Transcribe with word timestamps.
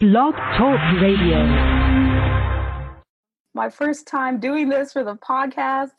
Blog 0.00 0.36
Talk 0.56 0.78
Radio. 1.02 1.44
My 3.52 3.68
first 3.68 4.06
time 4.06 4.38
doing 4.38 4.68
this 4.68 4.92
for 4.92 5.02
the 5.02 5.16
podcast, 5.16 5.90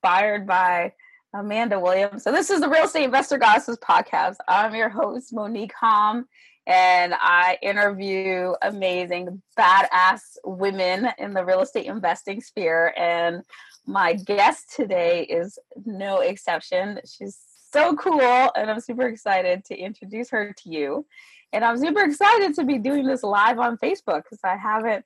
fired 0.00 0.46
by 0.46 0.94
Amanda 1.34 1.78
Williams. 1.78 2.22
So, 2.22 2.32
this 2.32 2.48
is 2.48 2.62
the 2.62 2.68
Real 2.70 2.84
Estate 2.84 3.04
Investor 3.04 3.36
Goddesses 3.36 3.76
podcast. 3.76 4.36
I'm 4.48 4.74
your 4.74 4.88
host, 4.88 5.34
Monique 5.34 5.74
Hom, 5.78 6.26
and 6.66 7.12
I 7.20 7.58
interview 7.60 8.54
amazing, 8.62 9.42
badass 9.58 10.38
women 10.46 11.10
in 11.18 11.34
the 11.34 11.44
real 11.44 11.60
estate 11.60 11.84
investing 11.84 12.40
sphere. 12.40 12.94
And 12.96 13.42
my 13.84 14.14
guest 14.14 14.72
today 14.74 15.24
is 15.24 15.58
no 15.84 16.20
exception. 16.20 17.00
She's 17.04 17.38
so 17.70 17.96
cool, 17.96 18.50
and 18.56 18.70
I'm 18.70 18.80
super 18.80 19.08
excited 19.08 19.66
to 19.66 19.76
introduce 19.76 20.30
her 20.30 20.54
to 20.54 20.70
you. 20.70 21.04
And 21.52 21.64
I'm 21.64 21.78
super 21.78 22.02
excited 22.02 22.54
to 22.54 22.64
be 22.64 22.78
doing 22.78 23.06
this 23.06 23.22
live 23.22 23.58
on 23.58 23.76
Facebook 23.76 24.22
because 24.24 24.40
I 24.44 24.56
haven't 24.56 25.04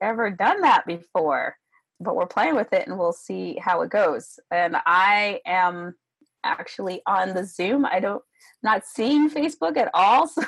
ever 0.00 0.30
done 0.30 0.62
that 0.62 0.84
before. 0.86 1.56
But 2.00 2.16
we're 2.16 2.26
playing 2.26 2.56
with 2.56 2.72
it 2.72 2.86
and 2.86 2.98
we'll 2.98 3.12
see 3.12 3.56
how 3.60 3.82
it 3.82 3.90
goes. 3.90 4.38
And 4.50 4.76
I 4.84 5.40
am 5.46 5.94
actually 6.44 7.02
on 7.06 7.34
the 7.34 7.44
Zoom. 7.44 7.86
I 7.86 8.00
don't 8.00 8.22
not 8.62 8.84
seeing 8.84 9.30
Facebook 9.30 9.76
at 9.76 9.90
all. 9.94 10.28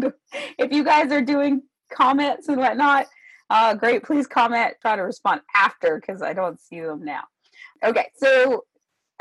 So 0.00 0.12
if 0.58 0.72
you 0.72 0.84
guys 0.84 1.10
are 1.12 1.22
doing 1.22 1.62
comments 1.90 2.48
and 2.48 2.58
whatnot, 2.58 3.06
uh, 3.50 3.74
great. 3.74 4.04
Please 4.04 4.26
comment. 4.26 4.74
Try 4.80 4.96
to 4.96 5.02
respond 5.02 5.40
after 5.54 5.98
because 5.98 6.22
I 6.22 6.32
don't 6.32 6.60
see 6.60 6.80
them 6.80 7.04
now. 7.04 7.22
Okay, 7.84 8.10
so 8.16 8.64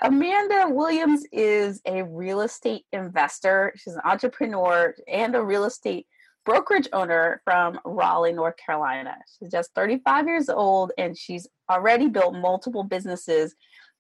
Amanda 0.02 0.68
Williams 0.70 1.24
is 1.32 1.82
a 1.88 2.04
real 2.04 2.42
estate 2.42 2.86
investor. 2.92 3.74
She's 3.78 3.96
an 3.96 4.02
entrepreneur 4.06 4.94
and 5.08 5.36
a 5.36 5.42
real 5.42 5.66
estate 5.66 6.06
brokerage 6.46 6.88
owner 6.94 7.42
from 7.44 7.80
Raleigh, 7.84 8.32
North 8.32 8.56
Carolina. 8.58 9.16
She's 9.38 9.50
just 9.50 9.74
35 9.74 10.28
years 10.28 10.50
old 10.50 10.92
and 11.00 11.18
she's 11.18 11.48
already 11.70 12.08
built 12.10 12.36
multiple 12.36 12.84
businesses 12.84 13.56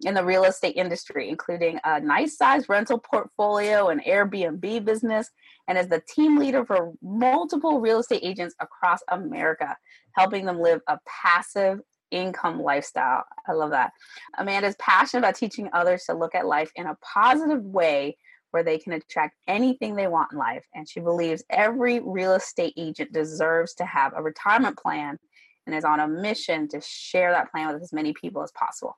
in 0.05 0.13
the 0.13 0.23
real 0.23 0.43
estate 0.43 0.75
industry, 0.75 1.29
including 1.29 1.79
a 1.83 1.99
nice 1.99 2.37
sized 2.37 2.69
rental 2.69 2.99
portfolio 2.99 3.89
and 3.89 4.03
Airbnb 4.03 4.85
business, 4.85 5.31
and 5.67 5.79
is 5.79 5.87
the 5.87 6.03
team 6.07 6.37
leader 6.37 6.63
for 6.63 6.93
multiple 7.01 7.81
real 7.81 7.99
estate 7.99 8.21
agents 8.23 8.55
across 8.61 8.99
America, 9.09 9.75
helping 10.15 10.45
them 10.45 10.59
live 10.59 10.81
a 10.87 10.99
passive 11.07 11.79
income 12.11 12.61
lifestyle. 12.61 13.23
I 13.47 13.53
love 13.53 13.71
that. 13.71 13.91
Amanda 14.37 14.67
is 14.67 14.75
passionate 14.79 15.21
about 15.21 15.35
teaching 15.35 15.69
others 15.73 16.03
to 16.05 16.13
look 16.13 16.35
at 16.35 16.45
life 16.45 16.71
in 16.75 16.87
a 16.87 16.97
positive 17.01 17.63
way 17.63 18.17
where 18.51 18.63
they 18.63 18.77
can 18.77 18.93
attract 18.93 19.35
anything 19.47 19.95
they 19.95 20.07
want 20.07 20.31
in 20.31 20.37
life. 20.37 20.63
And 20.73 20.87
she 20.87 20.99
believes 20.99 21.43
every 21.49 21.99
real 21.99 22.33
estate 22.33 22.73
agent 22.77 23.11
deserves 23.11 23.73
to 23.75 23.85
have 23.85 24.13
a 24.15 24.23
retirement 24.23 24.77
plan 24.77 25.19
and 25.65 25.75
is 25.75 25.83
on 25.83 25.99
a 25.99 26.07
mission 26.07 26.67
to 26.69 26.81
share 26.81 27.31
that 27.31 27.51
plan 27.51 27.73
with 27.73 27.83
as 27.83 27.93
many 27.93 28.13
people 28.13 28.41
as 28.41 28.51
possible. 28.51 28.97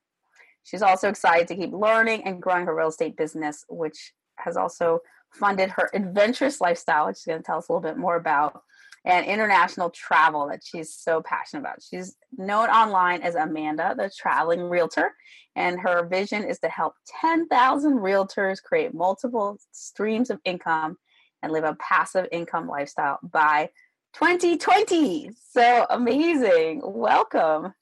She's 0.63 0.83
also 0.83 1.09
excited 1.09 1.47
to 1.47 1.55
keep 1.55 1.73
learning 1.73 2.23
and 2.25 2.41
growing 2.41 2.65
her 2.65 2.75
real 2.75 2.89
estate 2.89 3.17
business, 3.17 3.65
which 3.69 4.13
has 4.37 4.55
also 4.55 4.99
funded 5.33 5.69
her 5.71 5.89
adventurous 5.93 6.61
lifestyle, 6.61 7.07
which 7.07 7.17
she's 7.17 7.25
going 7.25 7.39
to 7.39 7.43
tell 7.43 7.57
us 7.57 7.69
a 7.69 7.73
little 7.73 7.81
bit 7.81 7.97
more 7.97 8.15
about 8.15 8.61
and 9.09 9.25
international 9.25 9.89
travel 9.89 10.47
that 10.47 10.61
she's 10.63 10.93
so 10.93 11.21
passionate 11.21 11.61
about. 11.61 11.81
She's 11.81 12.15
known 12.37 12.69
online 12.69 13.23
as 13.23 13.33
Amanda, 13.33 13.95
the 13.97 14.11
traveling 14.15 14.61
realtor, 14.61 15.15
and 15.55 15.79
her 15.79 16.05
vision 16.05 16.43
is 16.43 16.59
to 16.59 16.69
help 16.69 16.93
10,000 17.19 17.97
realtors 17.97 18.61
create 18.61 18.93
multiple 18.93 19.57
streams 19.71 20.29
of 20.29 20.39
income 20.45 20.97
and 21.41 21.51
live 21.51 21.63
a 21.63 21.75
passive 21.79 22.27
income 22.31 22.67
lifestyle 22.67 23.17
by 23.23 23.69
2020. 24.13 25.31
So 25.51 25.87
amazing. 25.89 26.81
Welcome. 26.83 27.73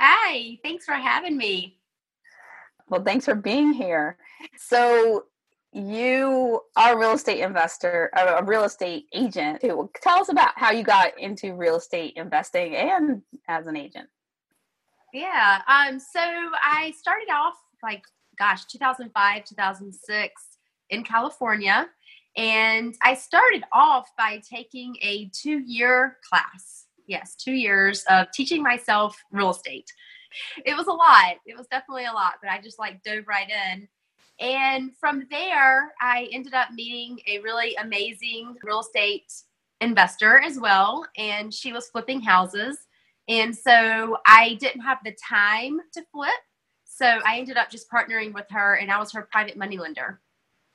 Hi, 0.00 0.58
thanks 0.64 0.84
for 0.84 0.94
having 0.94 1.36
me. 1.36 1.78
Well, 2.88 3.04
thanks 3.04 3.26
for 3.26 3.34
being 3.34 3.72
here. 3.72 4.16
So, 4.56 5.24
you 5.72 6.60
are 6.76 6.94
a 6.94 6.98
real 6.98 7.12
estate 7.12 7.40
investor, 7.40 8.10
a 8.16 8.42
real 8.42 8.64
estate 8.64 9.06
agent. 9.14 9.60
Tell 9.60 10.20
us 10.20 10.28
about 10.28 10.52
how 10.56 10.72
you 10.72 10.82
got 10.82 11.18
into 11.18 11.54
real 11.54 11.76
estate 11.76 12.14
investing 12.16 12.74
and 12.74 13.22
as 13.48 13.66
an 13.66 13.76
agent. 13.76 14.08
Yeah. 15.12 15.62
Um, 15.68 15.98
so 15.98 16.20
I 16.20 16.92
started 16.98 17.28
off 17.30 17.54
like, 17.82 18.02
gosh, 18.38 18.64
2005, 18.66 19.44
2006 19.44 20.42
in 20.90 21.04
California. 21.04 21.88
And 22.36 22.94
I 23.02 23.14
started 23.14 23.64
off 23.72 24.08
by 24.16 24.40
taking 24.48 24.96
a 25.02 25.30
two 25.34 25.58
year 25.58 26.18
class. 26.28 26.86
Yes, 27.06 27.34
two 27.34 27.52
years 27.52 28.04
of 28.08 28.30
teaching 28.32 28.62
myself 28.62 29.16
real 29.32 29.50
estate. 29.50 29.90
It 30.64 30.76
was 30.76 30.86
a 30.86 30.92
lot. 30.92 31.36
It 31.46 31.56
was 31.56 31.66
definitely 31.68 32.04
a 32.04 32.12
lot, 32.12 32.34
but 32.42 32.50
I 32.50 32.60
just 32.60 32.78
like 32.78 33.02
dove 33.02 33.26
right 33.26 33.48
in 33.48 33.88
and 34.40 34.92
from 34.98 35.26
there, 35.30 35.92
I 36.00 36.28
ended 36.32 36.54
up 36.54 36.70
meeting 36.72 37.18
a 37.26 37.40
really 37.40 37.74
amazing 37.76 38.56
real 38.62 38.80
estate 38.80 39.32
investor 39.80 40.40
as 40.40 40.58
well. 40.58 41.06
And 41.16 41.52
she 41.52 41.72
was 41.72 41.88
flipping 41.88 42.20
houses. 42.20 42.78
And 43.28 43.54
so 43.54 44.16
I 44.26 44.56
didn't 44.60 44.80
have 44.82 44.98
the 45.04 45.16
time 45.28 45.80
to 45.94 46.04
flip. 46.12 46.30
So 46.84 47.06
I 47.06 47.38
ended 47.38 47.56
up 47.56 47.70
just 47.70 47.90
partnering 47.90 48.32
with 48.32 48.46
her, 48.50 48.74
and 48.74 48.90
I 48.90 48.98
was 48.98 49.12
her 49.12 49.28
private 49.30 49.56
money 49.56 49.78
lender. 49.78 50.20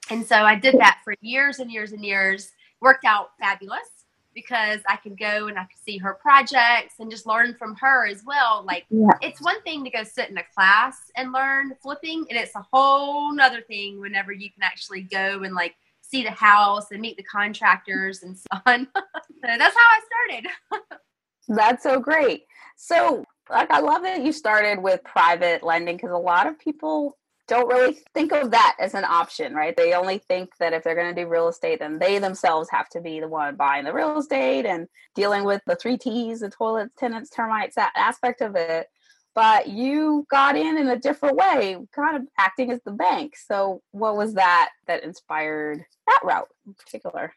And 0.10 0.26
so 0.26 0.36
I 0.36 0.56
did 0.56 0.76
that 0.80 1.00
for 1.04 1.16
years 1.22 1.60
and 1.60 1.72
years 1.72 1.92
and 1.92 2.04
years. 2.04 2.52
Worked 2.80 3.06
out 3.06 3.30
fabulous 3.40 4.03
because 4.34 4.80
I 4.88 4.98
could 4.98 5.18
go 5.18 5.48
and 5.48 5.58
I 5.58 5.64
could 5.64 5.80
see 5.84 5.98
her 5.98 6.14
projects 6.14 6.96
and 7.00 7.10
just 7.10 7.26
learn 7.26 7.56
from 7.56 7.76
her 7.76 8.08
as 8.08 8.24
well. 8.26 8.64
Like 8.66 8.86
yeah. 8.90 9.12
it's 9.22 9.42
one 9.42 9.62
thing 9.64 9.84
to 9.84 9.90
go 9.90 10.04
sit 10.04 10.30
in 10.30 10.38
a 10.38 10.44
class 10.56 10.98
and 11.16 11.32
learn 11.32 11.74
flipping, 11.82 12.26
and 12.30 12.38
it's 12.38 12.56
a 12.56 12.66
whole 12.72 13.34
nother 13.34 13.62
thing 13.62 14.00
whenever 14.00 14.32
you 14.32 14.50
can 14.52 14.64
actually 14.64 15.02
go 15.02 15.44
and 15.44 15.56
like 15.56 15.76
see 16.02 16.24
the 16.24 16.32
house 16.32 16.92
and 16.92 17.02
meet 17.02 17.18
the 17.18 17.24
contractors 17.24 18.24
and 18.24 18.38
so 18.38 18.60
on. 18.66 18.88
so 18.96 19.02
that's 19.42 19.76
how 19.76 19.90
I 19.90 20.00
started. 20.30 20.52
that's 21.48 21.84
so 21.84 22.00
great. 22.00 22.44
So 22.76 23.26
like 23.50 23.72
I 23.72 23.80
love 23.80 24.04
that 24.04 24.24
you 24.24 24.32
started 24.32 24.82
with 24.82 25.04
private 25.04 25.64
lending 25.64 25.98
because 25.98 26.12
a 26.12 26.18
lot 26.18 26.48
of 26.48 26.60
people 26.60 27.18
don't 27.54 27.68
really 27.68 27.98
think 28.14 28.32
of 28.32 28.52
that 28.52 28.76
as 28.80 28.96
an 28.96 29.06
option, 29.06 29.54
right? 29.54 29.76
They 29.76 29.94
only 29.94 30.18
think 30.18 30.58
that 30.60 30.74
if 30.74 30.84
they're 30.84 30.96
going 30.96 31.14
to 31.14 31.22
do 31.22 31.28
real 31.28 31.48
estate, 31.48 31.80
then 31.80 32.00
they 32.00 32.18
themselves 32.18 32.70
have 32.72 32.90
to 32.90 33.02
be 33.02 33.20
the 33.20 33.28
one 33.28 33.56
buying 33.56 33.86
the 33.86 33.94
real 33.94 34.18
estate 34.18 34.66
and 34.66 34.88
dealing 35.14 35.44
with 35.44 35.62
the 35.68 35.76
three 35.76 35.98
T's, 35.98 36.40
the 36.40 36.50
toilets, 36.50 36.94
tenants, 36.98 37.30
termites, 37.30 37.76
that 37.76 37.94
aspect 37.96 38.42
of 38.42 38.56
it. 38.56 38.88
But 39.36 39.68
you 39.68 40.26
got 40.30 40.56
in 40.56 40.78
in 40.78 40.88
a 40.88 40.98
different 40.98 41.38
way, 41.38 41.78
kind 41.92 42.18
of 42.18 42.24
acting 42.38 42.72
as 42.72 42.80
the 42.86 42.92
bank. 42.92 43.36
So, 43.36 43.82
what 43.92 44.16
was 44.16 44.36
that 44.36 44.70
that 44.88 45.04
inspired 45.04 45.84
that 46.08 46.22
route 46.24 46.50
in 46.68 46.74
particular? 46.74 47.34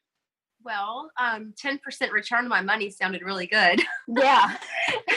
Well, 0.63 1.11
um, 1.19 1.55
10% 1.63 2.11
return 2.11 2.41
on 2.41 2.49
my 2.49 2.61
money 2.61 2.91
sounded 2.91 3.23
really 3.23 3.47
good. 3.47 3.81
Yeah. 4.09 4.57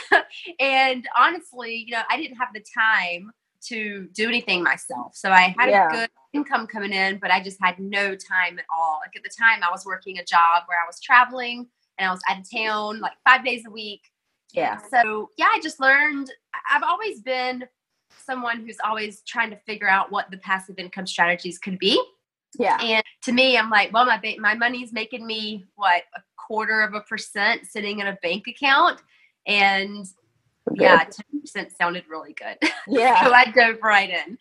and 0.60 1.08
honestly, 1.18 1.86
you 1.88 1.94
know, 1.94 2.04
I 2.10 2.18
didn't 2.18 2.38
have 2.38 2.50
the 2.54 2.64
time 2.78 3.32
to 3.68 4.08
do 4.14 4.28
anything 4.28 4.64
myself. 4.64 5.16
So 5.16 5.32
I 5.32 5.56
had 5.58 5.70
yeah. 5.70 5.88
a 5.88 5.92
good 5.92 6.10
income 6.34 6.68
coming 6.68 6.94
in, 6.94 7.18
but 7.18 7.32
I 7.32 7.42
just 7.42 7.58
had 7.62 7.80
no 7.80 8.16
time 8.16 8.60
at 8.60 8.66
all. 8.74 9.00
Like 9.04 9.16
at 9.16 9.24
the 9.24 9.30
time, 9.30 9.64
I 9.64 9.72
was 9.72 9.86
working 9.86 10.20
a 10.20 10.26
job 10.26 10.64
where 10.68 10.82
I 10.82 10.88
was 10.88 11.00
traveling 11.02 11.68
and 11.98 12.08
I 12.08 12.12
was 12.12 12.22
out 12.30 12.40
of 12.40 12.50
town 12.50 13.00
like 13.00 13.14
five 13.28 13.44
days 13.44 13.64
a 13.68 13.72
week. 13.72 14.02
Yeah. 14.54 14.80
So 14.90 15.30
yeah, 15.38 15.50
I 15.52 15.60
just 15.62 15.80
learned. 15.80 16.32
I've 16.72 16.84
always 16.84 17.22
been 17.22 17.66
someone 18.26 18.62
who's 18.66 18.78
always 18.84 19.22
trying 19.22 19.50
to 19.52 19.58
figure 19.58 19.90
out 19.90 20.12
what 20.12 20.32
the 20.32 20.38
passive 20.38 20.80
income 20.80 21.08
strategies 21.08 21.60
could 21.60 21.78
be. 21.80 22.02
Yeah. 22.58 22.78
And 22.82 23.04
to 23.24 23.32
me, 23.32 23.58
I'm 23.58 23.70
like, 23.70 23.94
well, 23.94 24.06
my 24.06 24.18
ba- 24.18 24.40
my 24.40 24.56
money's 24.56 24.92
making 24.92 25.26
me 25.26 25.66
what 25.76 26.04
a 26.16 26.22
quarter 26.36 26.82
of 26.82 26.94
a 26.96 27.02
percent 27.02 27.68
sitting 27.68 28.00
in 28.00 28.08
a 28.08 28.18
bank 28.24 28.48
account, 28.48 29.02
and 29.46 30.06
Good. 30.70 30.82
Yeah, 30.82 31.06
10% 31.06 31.76
sounded 31.78 32.06
really 32.10 32.34
good. 32.34 32.58
Yeah. 32.88 33.24
so 33.24 33.32
I 33.32 33.46
dove 33.46 33.78
right 33.84 34.10
in. 34.10 34.38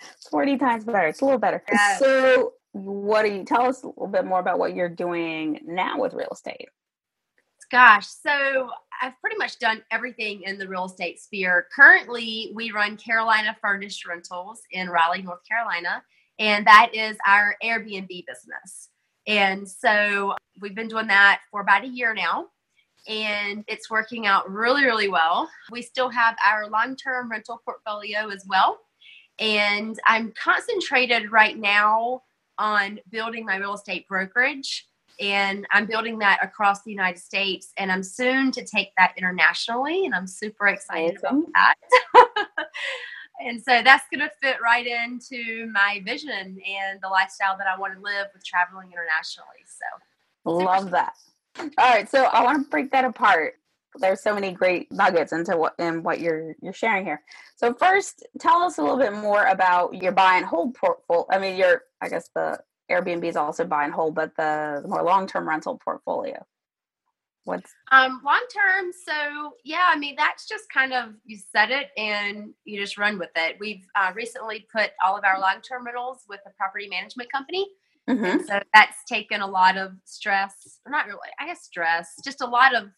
it's 0.00 0.28
40 0.30 0.58
times 0.58 0.84
better. 0.84 1.06
It's 1.06 1.20
a 1.20 1.24
little 1.24 1.38
better. 1.38 1.62
Yeah. 1.70 1.98
So, 1.98 2.54
what 2.72 3.22
do 3.22 3.30
you 3.30 3.44
tell 3.44 3.66
us 3.66 3.82
a 3.82 3.88
little 3.88 4.08
bit 4.08 4.24
more 4.24 4.40
about 4.40 4.58
what 4.58 4.74
you're 4.74 4.88
doing 4.88 5.60
now 5.64 5.98
with 6.00 6.12
real 6.12 6.28
estate? 6.32 6.68
Gosh, 7.70 8.08
so 8.08 8.68
I've 9.00 9.18
pretty 9.20 9.36
much 9.36 9.60
done 9.60 9.82
everything 9.92 10.42
in 10.42 10.58
the 10.58 10.66
real 10.66 10.86
estate 10.86 11.20
sphere. 11.20 11.68
Currently, 11.74 12.50
we 12.52 12.72
run 12.72 12.96
Carolina 12.96 13.56
Furnished 13.62 14.04
Rentals 14.06 14.62
in 14.72 14.88
Raleigh, 14.88 15.22
North 15.22 15.46
Carolina, 15.48 16.02
and 16.40 16.66
that 16.66 16.90
is 16.92 17.16
our 17.26 17.54
Airbnb 17.62 18.08
business. 18.08 18.88
And 19.28 19.68
so 19.68 20.34
we've 20.60 20.74
been 20.74 20.88
doing 20.88 21.06
that 21.06 21.42
for 21.52 21.60
about 21.60 21.84
a 21.84 21.88
year 21.88 22.12
now 22.12 22.48
and 23.08 23.64
it's 23.68 23.90
working 23.90 24.26
out 24.26 24.50
really, 24.50 24.84
really 24.84 25.08
well. 25.08 25.48
We 25.70 25.82
still 25.82 26.08
have 26.08 26.36
our 26.46 26.68
long 26.68 26.96
term 26.96 27.30
rental 27.30 27.60
portfolio 27.64 28.28
as 28.28 28.44
well. 28.46 28.80
And 29.38 29.98
I'm 30.06 30.32
concentrated 30.32 31.32
right 31.32 31.58
now 31.58 32.22
on 32.58 33.00
building 33.10 33.46
my 33.46 33.56
real 33.56 33.74
estate 33.74 34.06
brokerage 34.06 34.86
and 35.20 35.66
I'm 35.70 35.86
building 35.86 36.18
that 36.20 36.38
across 36.42 36.82
the 36.82 36.90
United 36.90 37.20
States. 37.20 37.72
And 37.76 37.92
I'm 37.92 38.02
soon 38.02 38.50
to 38.52 38.64
take 38.64 38.92
that 38.96 39.12
internationally, 39.18 40.06
and 40.06 40.14
I'm 40.14 40.26
super 40.26 40.68
excited 40.68 41.18
Awesome. 41.24 41.46
about 41.48 41.76
that. 42.14 42.66
and 43.46 43.62
so 43.62 43.82
that's 43.82 44.04
going 44.12 44.26
to 44.26 44.30
fit 44.40 44.56
right 44.62 44.86
into 44.86 45.70
my 45.72 46.02
vision 46.06 46.30
and 46.30 47.00
the 47.02 47.08
lifestyle 47.08 47.56
that 47.58 47.66
I 47.66 47.78
want 47.78 47.94
to 47.94 48.00
live 48.00 48.28
with 48.32 48.44
traveling 48.44 48.88
internationally. 48.92 49.64
So 49.66 49.84
Love 50.50 50.90
that. 50.90 51.14
All 51.58 51.68
right, 51.78 52.08
so 52.08 52.24
I 52.24 52.42
want 52.42 52.64
to 52.64 52.70
break 52.70 52.90
that 52.92 53.04
apart. 53.04 53.54
There's 53.96 54.22
so 54.22 54.34
many 54.34 54.52
great 54.52 54.90
nuggets 54.92 55.32
into 55.32 55.56
what 55.56 55.74
in 55.78 56.04
what 56.04 56.20
you're 56.20 56.54
you're 56.62 56.72
sharing 56.72 57.04
here. 57.04 57.22
So 57.56 57.74
first, 57.74 58.24
tell 58.38 58.62
us 58.62 58.78
a 58.78 58.82
little 58.82 58.98
bit 58.98 59.12
more 59.12 59.46
about 59.46 59.94
your 59.94 60.12
buy 60.12 60.36
and 60.36 60.46
hold 60.46 60.74
portfolio. 60.74 61.26
I 61.28 61.38
mean, 61.38 61.56
your 61.56 61.82
I 62.00 62.08
guess 62.08 62.30
the 62.34 62.60
Airbnb 62.90 63.24
is 63.24 63.36
also 63.36 63.64
buy 63.64 63.84
and 63.84 63.92
hold, 63.92 64.14
but 64.14 64.36
the, 64.36 64.82
more 64.86 65.02
long 65.02 65.26
term 65.26 65.48
rental 65.48 65.78
portfolio. 65.82 66.44
What's 67.44 67.72
Um, 67.90 68.20
long 68.24 68.42
term, 68.54 68.92
so 69.06 69.54
yeah, 69.64 69.88
I 69.88 69.98
mean 69.98 70.14
that's 70.16 70.46
just 70.46 70.70
kind 70.72 70.92
of 70.92 71.14
you 71.24 71.38
set 71.52 71.70
it 71.70 71.88
and 71.96 72.52
you 72.64 72.78
just 72.78 72.98
run 72.98 73.18
with 73.18 73.30
it. 73.34 73.56
We've 73.58 73.84
uh, 73.96 74.12
recently 74.14 74.66
put 74.72 74.90
all 75.04 75.16
of 75.16 75.24
our 75.24 75.40
long 75.40 75.62
term 75.66 75.86
rentals 75.86 76.24
with 76.28 76.40
a 76.46 76.50
property 76.50 76.86
management 76.88 77.32
company, 77.32 77.66
Mhm. 78.08 78.44
so 78.46 78.60
that's 78.74 79.04
taken 79.04 79.40
a 79.40 79.46
lot 79.46 79.76
of 79.76 79.92
stress, 80.04 80.80
or 80.86 80.92
not 80.92 81.06
really, 81.06 81.18
I 81.38 81.46
guess 81.46 81.62
stress, 81.64 82.14
just 82.24 82.40
a 82.40 82.46
lot 82.46 82.74
of 82.74 82.88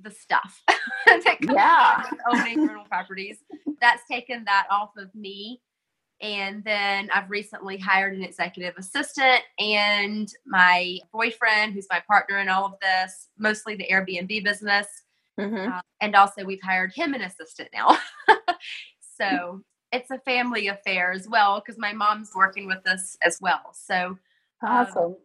the 0.00 0.10
stuff 0.10 0.62
that 1.06 1.22
comes 1.24 1.54
Yeah. 1.56 2.10
owning 2.28 2.60
rental 2.66 2.84
properties. 2.84 3.38
That's 3.80 4.02
taken 4.10 4.44
that 4.44 4.66
off 4.70 4.90
of 4.96 5.14
me. 5.14 5.60
And 6.22 6.64
then 6.64 7.10
I've 7.12 7.30
recently 7.30 7.76
hired 7.78 8.14
an 8.16 8.22
executive 8.22 8.74
assistant 8.78 9.42
and 9.58 10.32
my 10.46 10.98
boyfriend, 11.12 11.74
who's 11.74 11.86
my 11.90 12.02
partner 12.08 12.38
in 12.38 12.48
all 12.48 12.64
of 12.66 12.74
this, 12.80 13.28
mostly 13.38 13.76
the 13.76 13.86
Airbnb 13.90 14.42
business. 14.44 14.86
Mhm. 15.38 15.76
Uh, 15.76 15.82
and 16.00 16.14
also, 16.16 16.44
we've 16.44 16.62
hired 16.62 16.92
him 16.94 17.12
an 17.14 17.22
assistant 17.22 17.68
now. 17.74 17.98
so 19.00 19.62
it's 19.92 20.10
a 20.10 20.18
family 20.20 20.68
affair 20.68 21.12
as 21.12 21.28
well 21.28 21.60
because 21.60 21.78
my 21.78 21.92
mom's 21.92 22.32
working 22.34 22.66
with 22.66 22.86
us 22.88 23.16
as 23.22 23.40
well. 23.40 23.72
So, 23.72 24.18
awesome. 24.62 25.16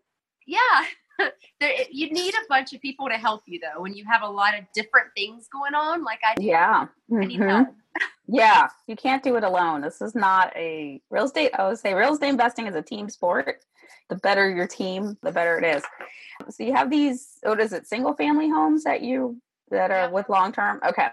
yeah, 0.48 0.86
there, 1.60 1.74
you 1.92 2.12
need 2.12 2.34
a 2.34 2.46
bunch 2.50 2.74
of 2.74 2.82
people 2.82 3.08
to 3.10 3.16
help 3.16 3.44
you 3.48 3.60
though 3.60 3.82
when 3.82 3.94
you 3.96 4.06
have 4.06 4.22
a 4.22 4.28
lot 4.30 4.58
of 4.58 4.66
different 4.74 5.08
things 5.16 5.48
going 5.52 5.74
on. 5.74 6.04
Like 6.04 6.20
I 6.28 6.36
do, 6.36 6.44
yeah. 6.46 6.88
Mhm. 7.12 7.74
Yeah, 8.26 8.70
you 8.88 8.96
can't 8.96 9.22
do 9.22 9.36
it 9.36 9.44
alone. 9.44 9.82
This 9.82 10.00
is 10.02 10.16
not 10.16 10.56
a 10.56 11.02
real 11.10 11.26
estate. 11.26 11.52
I 11.60 11.68
would 11.68 11.78
say 11.78 11.94
real 11.94 12.14
estate 12.14 12.30
investing 12.30 12.66
is 12.68 12.76
a 12.76 12.82
team 12.82 13.10
sport. 13.10 13.66
The 14.08 14.16
better 14.16 14.50
your 14.50 14.68
team, 14.68 15.18
the 15.22 15.32
better 15.34 15.58
it 15.60 15.66
is. 15.76 15.84
So 16.56 16.64
you 16.64 16.72
have 16.74 16.90
these. 16.90 17.38
What 17.44 17.60
is 17.60 17.74
it? 17.74 17.88
Single 17.88 18.14
family 18.14 18.48
homes 18.50 18.86
that 18.86 19.02
you 19.02 19.42
that 19.72 19.92
are 19.92 19.96
Yeah. 20.06 20.08
with 20.08 20.30
long 20.30 20.54
term. 20.54 20.80
Okay, 20.88 21.10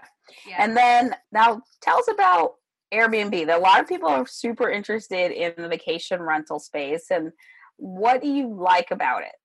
Yeah. 0.47 0.63
and 0.63 0.77
then 0.77 1.13
now 1.33 1.61
tell 1.81 1.97
us 1.97 2.07
about 2.07 2.55
Airbnb. 2.93 3.53
A 3.53 3.59
lot 3.59 3.79
of 3.79 3.87
people 3.87 4.09
are 4.09 4.25
super 4.25 4.69
interested 4.69 5.31
in 5.31 5.53
the 5.57 5.67
vacation 5.67 6.21
rental 6.21 6.59
space, 6.59 7.11
and 7.11 7.31
what 7.77 8.21
do 8.21 8.27
you 8.27 8.53
like 8.53 8.91
about 8.91 9.23
it? 9.23 9.35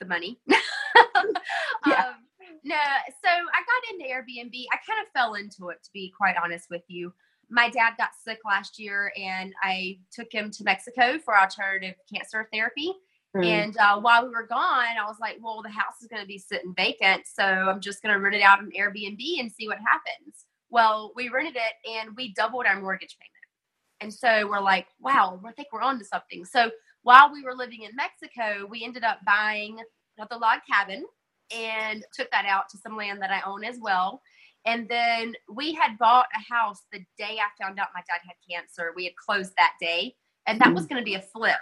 the 0.00 0.06
money. 0.06 0.40
Yeah. 1.86 2.06
um, 2.06 2.14
no, 2.64 2.74
so 3.24 3.28
I 3.30 3.62
got 3.62 3.92
into 3.92 4.04
Airbnb. 4.06 4.64
I 4.72 4.78
kind 4.84 5.00
of 5.00 5.12
fell 5.14 5.34
into 5.34 5.68
it, 5.68 5.78
to 5.84 5.90
be 5.94 6.12
quite 6.16 6.34
honest 6.42 6.66
with 6.70 6.82
you. 6.88 7.12
My 7.48 7.70
dad 7.70 7.92
got 7.96 8.10
sick 8.22 8.38
last 8.44 8.80
year, 8.80 9.12
and 9.16 9.54
I 9.62 10.00
took 10.12 10.32
him 10.32 10.50
to 10.50 10.64
Mexico 10.64 11.18
for 11.24 11.38
alternative 11.38 11.94
cancer 12.12 12.48
therapy. 12.52 12.92
Mm. 13.36 13.44
And 13.44 13.76
uh, 13.78 14.00
while 14.00 14.24
we 14.24 14.30
were 14.30 14.46
gone, 14.46 14.96
I 15.00 15.06
was 15.06 15.18
like, 15.20 15.36
well, 15.40 15.62
the 15.62 15.70
house 15.70 16.02
is 16.02 16.08
going 16.08 16.22
to 16.22 16.26
be 16.26 16.38
sitting 16.38 16.74
vacant. 16.76 17.22
So 17.26 17.44
I'm 17.44 17.80
just 17.80 18.02
going 18.02 18.14
to 18.14 18.20
rent 18.20 18.34
it 18.34 18.42
out 18.42 18.58
on 18.58 18.70
Airbnb 18.76 19.20
and 19.38 19.52
see 19.52 19.68
what 19.68 19.78
happens. 19.78 20.44
Well, 20.70 21.12
we 21.16 21.28
rented 21.28 21.56
it 21.56 21.90
and 21.90 22.16
we 22.16 22.34
doubled 22.34 22.66
our 22.66 22.80
mortgage 22.80 23.16
payment. 23.18 23.32
And 24.00 24.12
so 24.12 24.48
we're 24.48 24.60
like, 24.60 24.86
wow, 25.00 25.40
I 25.46 25.52
think 25.52 25.68
we're 25.72 25.82
on 25.82 25.98
to 25.98 26.04
something. 26.04 26.44
So 26.44 26.70
while 27.02 27.32
we 27.32 27.42
were 27.42 27.54
living 27.54 27.82
in 27.82 27.96
Mexico, 27.96 28.66
we 28.68 28.84
ended 28.84 29.02
up 29.02 29.18
buying 29.26 29.78
another 30.16 30.36
log 30.36 30.60
cabin 30.70 31.04
and 31.54 32.04
took 32.12 32.30
that 32.30 32.44
out 32.44 32.68
to 32.70 32.78
some 32.78 32.96
land 32.96 33.20
that 33.22 33.30
I 33.30 33.40
own 33.46 33.64
as 33.64 33.78
well. 33.80 34.20
And 34.64 34.88
then 34.88 35.34
we 35.50 35.72
had 35.72 35.96
bought 35.98 36.26
a 36.36 36.54
house 36.54 36.82
the 36.92 36.98
day 37.16 37.38
I 37.38 37.62
found 37.62 37.78
out 37.78 37.88
my 37.94 38.02
dad 38.08 38.20
had 38.26 38.34
cancer. 38.50 38.92
We 38.94 39.04
had 39.04 39.16
closed 39.16 39.52
that 39.56 39.72
day, 39.80 40.14
and 40.46 40.60
that 40.60 40.68
hmm. 40.68 40.74
was 40.74 40.86
going 40.86 41.00
to 41.00 41.04
be 41.04 41.14
a 41.14 41.22
flip. 41.22 41.56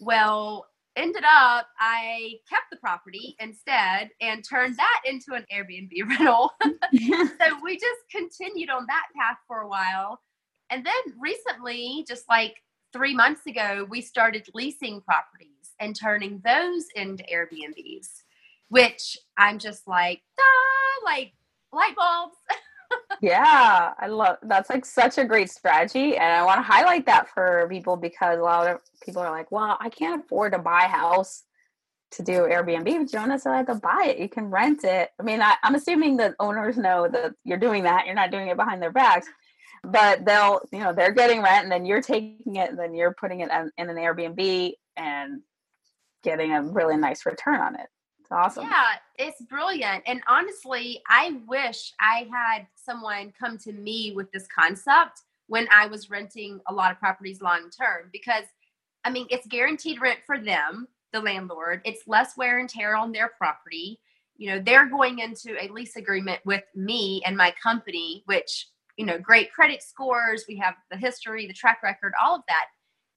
Well, 0.00 0.66
ended 0.96 1.24
up 1.24 1.66
I 1.78 2.34
kept 2.48 2.70
the 2.70 2.76
property 2.76 3.36
instead 3.40 4.10
and 4.20 4.44
turned 4.48 4.76
that 4.76 5.00
into 5.06 5.32
an 5.34 5.46
Airbnb 5.52 5.90
rental. 6.08 6.52
so 6.62 7.60
we 7.62 7.76
just 7.76 8.00
continued 8.10 8.70
on 8.70 8.86
that 8.86 9.06
path 9.16 9.38
for 9.46 9.60
a 9.60 9.68
while. 9.68 10.20
And 10.70 10.84
then 10.84 11.14
recently, 11.20 12.04
just 12.08 12.24
like 12.28 12.56
three 12.92 13.14
months 13.14 13.46
ago, 13.46 13.86
we 13.90 14.00
started 14.00 14.46
leasing 14.54 15.00
properties 15.02 15.48
and 15.80 15.96
turning 15.96 16.40
those 16.44 16.86
into 16.94 17.24
Airbnbs, 17.24 18.08
which 18.68 19.18
I'm 19.36 19.58
just 19.58 19.86
like, 19.86 20.22
ah, 20.40 21.04
like 21.04 21.32
light 21.72 21.94
bulbs. 21.96 22.36
Yeah, 23.20 23.92
I 23.98 24.08
love 24.08 24.38
that's 24.42 24.68
like 24.68 24.84
such 24.84 25.16
a 25.16 25.24
great 25.24 25.48
strategy, 25.48 26.16
and 26.16 26.32
I 26.32 26.44
want 26.44 26.58
to 26.58 26.62
highlight 26.62 27.06
that 27.06 27.28
for 27.28 27.68
people 27.70 27.96
because 27.96 28.38
a 28.38 28.42
lot 28.42 28.66
of 28.66 28.80
people 29.04 29.22
are 29.22 29.30
like, 29.30 29.52
"Well, 29.52 29.76
I 29.78 29.90
can't 29.90 30.24
afford 30.24 30.54
to 30.54 30.58
buy 30.58 30.84
a 30.86 30.88
house 30.88 31.44
to 32.12 32.22
do 32.24 32.40
Airbnb." 32.40 32.84
But 32.84 32.92
you 32.92 33.06
don't 33.06 33.28
necessarily 33.28 33.58
have 33.58 33.66
to 33.68 33.80
buy 33.80 34.06
it; 34.08 34.18
you 34.18 34.28
can 34.28 34.50
rent 34.50 34.82
it. 34.82 35.10
I 35.20 35.22
mean, 35.22 35.40
I, 35.40 35.54
I'm 35.62 35.76
assuming 35.76 36.16
that 36.16 36.34
owners 36.40 36.76
know 36.76 37.06
that 37.08 37.34
you're 37.44 37.58
doing 37.58 37.84
that. 37.84 38.06
You're 38.06 38.16
not 38.16 38.32
doing 38.32 38.48
it 38.48 38.56
behind 38.56 38.82
their 38.82 38.90
backs, 38.90 39.28
but 39.84 40.24
they'll, 40.24 40.60
you 40.72 40.80
know, 40.80 40.92
they're 40.92 41.12
getting 41.12 41.42
rent, 41.42 41.62
and 41.62 41.70
then 41.72 41.86
you're 41.86 42.02
taking 42.02 42.56
it, 42.56 42.70
and 42.70 42.78
then 42.78 42.92
you're 42.92 43.14
putting 43.14 43.38
it 43.40 43.50
in, 43.52 43.70
in 43.78 43.88
an 43.88 43.96
Airbnb 43.96 44.72
and 44.96 45.42
getting 46.24 46.52
a 46.52 46.62
really 46.62 46.96
nice 46.96 47.24
return 47.24 47.60
on 47.60 47.76
it. 47.76 47.86
Awesome. 48.32 48.64
Yeah, 48.64 48.94
it's 49.18 49.42
brilliant. 49.42 50.02
And 50.06 50.22
honestly, 50.26 51.02
I 51.08 51.40
wish 51.46 51.92
I 52.00 52.28
had 52.32 52.66
someone 52.74 53.32
come 53.38 53.58
to 53.58 53.72
me 53.72 54.12
with 54.16 54.32
this 54.32 54.46
concept 54.46 55.20
when 55.48 55.68
I 55.72 55.86
was 55.86 56.10
renting 56.10 56.60
a 56.68 56.72
lot 56.72 56.90
of 56.90 56.98
properties 56.98 57.42
long 57.42 57.68
term 57.70 58.08
because 58.12 58.44
I 59.04 59.10
mean, 59.10 59.26
it's 59.30 59.46
guaranteed 59.46 60.00
rent 60.00 60.20
for 60.24 60.38
them, 60.38 60.86
the 61.12 61.20
landlord. 61.20 61.82
It's 61.84 62.06
less 62.06 62.36
wear 62.36 62.58
and 62.58 62.68
tear 62.68 62.96
on 62.96 63.12
their 63.12 63.32
property. 63.36 64.00
You 64.36 64.50
know, 64.50 64.62
they're 64.64 64.88
going 64.88 65.18
into 65.18 65.60
a 65.62 65.68
lease 65.68 65.96
agreement 65.96 66.40
with 66.44 66.64
me 66.74 67.22
and 67.26 67.36
my 67.36 67.52
company, 67.62 68.22
which, 68.26 68.68
you 68.96 69.04
know, 69.04 69.18
great 69.18 69.52
credit 69.52 69.82
scores, 69.82 70.44
we 70.48 70.56
have 70.56 70.74
the 70.90 70.96
history, 70.96 71.46
the 71.46 71.52
track 71.52 71.82
record, 71.82 72.12
all 72.22 72.36
of 72.36 72.42
that. 72.48 72.66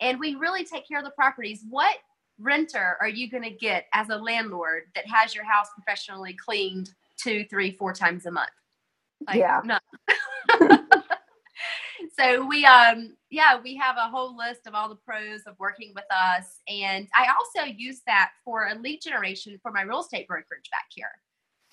And 0.02 0.20
we 0.20 0.36
really 0.36 0.66
take 0.66 0.88
care 0.88 1.00
of 1.00 1.06
the 1.06 1.12
properties. 1.12 1.64
What 1.70 1.98
renter 2.40 2.98
are 3.00 3.08
you 3.10 3.30
going 3.30 3.44
to 3.44 3.50
get 3.50 3.86
as 3.94 4.10
a 4.10 4.18
landlord 4.18 4.84
that 4.96 5.08
has 5.08 5.34
your 5.36 5.46
house 5.46 5.68
professionally 5.74 6.34
cleaned 6.34 6.90
two, 7.18 7.46
three, 7.50 7.72
four 7.72 7.94
times 7.94 8.26
a 8.26 8.32
month? 8.32 8.50
Like, 9.28 9.38
Yeah. 9.38 9.62
No. 9.64 9.80
so 12.18 12.46
we 12.46 12.66
um 12.66 13.16
yeah 13.30 13.60
we 13.62 13.76
have 13.76 13.96
a 13.98 14.10
whole 14.10 14.36
list 14.38 14.68
of 14.68 14.74
all 14.74 14.90
the 14.90 14.96
pros 14.96 15.42
of 15.48 15.56
working 15.60 15.92
with 15.96 16.06
us 16.12 16.62
and 16.68 17.08
i 17.16 17.28
also 17.28 17.68
use 17.72 18.02
that 18.06 18.32
for 18.44 18.68
a 18.68 18.76
lead 18.80 19.00
generation 19.02 19.58
for 19.62 19.72
my 19.72 19.82
real 19.82 20.02
estate 20.02 20.28
brokerage 20.28 20.70
back 20.72 20.86
here 20.90 21.12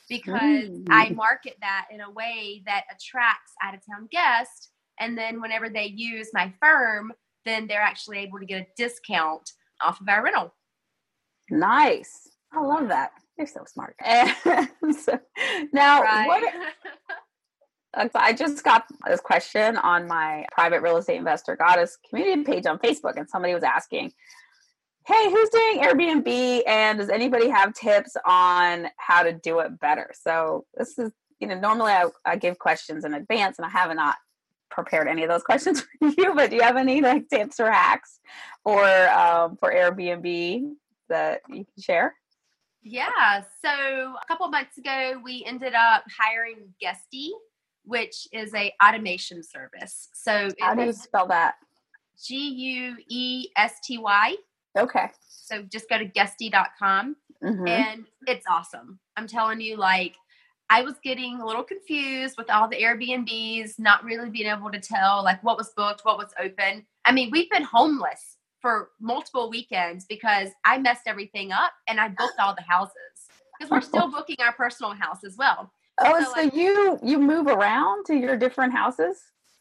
because 0.09 0.69
i 0.91 1.11
Mm. 1.11 1.17
market 1.17 1.57
that 1.61 1.87
in 1.91 2.01
a 2.01 2.11
way 2.11 2.63
that 2.67 2.85
attracts 2.95 3.53
out 3.63 3.75
of 3.75 3.81
town 3.85 4.09
guests 4.11 4.71
and 5.01 5.17
then 5.17 5.41
whenever 5.41 5.69
they 5.69 5.87
use 5.87 6.29
my 6.33 6.53
firm 6.61 7.13
then 7.45 7.67
they're 7.67 7.81
actually 7.81 8.19
able 8.19 8.39
to 8.39 8.47
get 8.47 8.63
a 8.63 8.67
discount 8.77 9.53
off 9.85 10.01
of 10.01 10.09
our 10.09 10.23
rental 10.23 10.53
Nice. 11.53 12.31
I 12.53 12.61
love 12.61 12.89
that. 12.89 13.13
You're 13.37 13.47
so 13.47 13.65
smart. 13.67 13.97
So, 15.01 15.19
now, 15.73 16.03
what 16.27 16.43
I 18.15 18.33
just 18.33 18.65
got 18.65 18.85
this 19.07 19.21
question 19.21 19.77
on 19.77 20.07
my 20.07 20.47
private 20.53 20.81
real 20.83 20.97
estate 20.97 21.17
investor 21.17 21.57
goddess 21.57 21.99
community 22.09 22.43
page 22.43 22.67
on 22.67 22.79
Facebook, 22.79 23.17
and 23.17 23.29
somebody 23.29 23.55
was 23.55 23.63
asking, 23.63 24.13
Hey, 25.07 25.31
who's 25.31 25.49
doing 25.51 25.81
Airbnb? 25.81 26.63
And 26.67 26.99
does 26.99 27.09
anybody 27.09 27.49
have 27.49 27.75
tips 27.75 28.17
on 28.25 28.87
how 28.97 29.23
to 29.23 29.33
do 29.33 29.59
it 29.61 29.79
better? 29.81 30.11
So, 30.15 30.65
this 30.75 30.99
is, 30.99 31.11
you 31.41 31.49
know, 31.49 31.59
normally 31.59 31.93
I, 31.93 32.07
I 32.25 32.37
give 32.37 32.59
questions 32.59 33.05
in 33.05 33.15
advance, 33.15 33.59
and 33.59 33.67
I 33.67 33.71
have 33.71 33.95
not 33.95 34.17
prepared 34.73 35.07
any 35.09 35.23
of 35.23 35.29
those 35.29 35.43
questions 35.43 35.83
for 35.99 36.09
you, 36.19 36.35
but 36.35 36.51
do 36.51 36.57
you 36.57 36.63
have 36.63 36.77
any 36.77 37.01
like 37.01 37.29
tips 37.29 37.61
or 37.61 37.71
hacks 37.71 38.19
for 38.65 38.85
um, 39.11 39.57
for 39.57 39.73
Airbnb 39.73 40.73
that 41.09 41.41
you 41.49 41.65
can 41.65 41.83
share? 41.83 42.15
Yeah. 42.83 43.43
So 43.65 43.69
a 43.71 44.27
couple 44.27 44.49
months 44.49 44.77
ago, 44.79 45.21
we 45.23 45.45
ended 45.47 45.75
up 45.75 46.05
hiring 46.21 46.75
Guesty, 46.81 47.31
which 47.85 48.27
is 48.33 48.53
a 48.55 48.73
automation 48.85 49.43
service. 49.43 50.09
So 50.15 50.49
How 50.61 50.75
do 50.75 50.83
you 50.85 50.93
spell 50.93 51.29
that? 51.29 51.55
G 52.25 52.37
U 52.37 52.97
E 53.09 53.49
S 53.57 53.75
T 53.85 53.99
Y. 53.99 54.37
Okay. 54.77 55.11
So 55.29 55.63
just 55.63 55.89
go 55.89 55.99
to 55.99 56.05
guesty.com 56.05 57.17
Mhm. 57.43 57.69
and 57.69 58.05
it's 58.27 58.47
awesome. 58.49 59.01
I'm 59.17 59.27
telling 59.27 59.61
you, 59.61 59.77
like, 59.77 60.17
I 60.71 60.83
was 60.83 60.95
getting 61.05 61.41
a 61.41 61.47
little 61.47 61.63
confused 61.63 62.37
with 62.39 62.51
all 62.51 62.69
the 62.69 62.77
Airbnbs, 62.77 63.79
not 63.79 64.05
really 64.05 64.31
being 64.31 64.47
able 64.51 64.71
to 64.71 64.81
tell 64.81 65.23
like 65.23 65.43
what 65.45 65.59
was 65.59 65.71
booked, 65.77 66.01
what 66.05 66.17
was 66.17 66.33
open. 66.41 66.87
I 67.05 67.13
mean, 67.13 67.31
we've 67.31 67.51
been 67.51 67.63
homeless 67.65 68.39
for 68.61 68.91
multiple 69.01 69.51
weekends 69.51 70.05
because 70.07 70.49
I 70.65 70.79
messed 70.79 71.03
everything 71.07 71.53
up 71.53 71.73
and 71.89 72.01
I 72.01 72.09
booked 72.09 72.39
all 72.39 72.55
the 72.55 72.63
houses 72.63 72.95
because 73.59 73.71
we're 73.71 73.81
still 73.81 74.11
booking 74.11 74.37
our 74.41 74.53
personal 74.53 74.93
house 74.93 75.25
as 75.27 75.37
well. 75.37 75.73
Oh, 76.01 76.21
So, 76.21 76.25
so 76.25 76.43
like- 76.43 76.55
you 76.55 76.99
you 77.03 77.19
move 77.19 77.49
around 77.49 78.07
to 78.07 78.15
your 78.15 78.37
different 78.37 78.73
houses? 78.73 79.21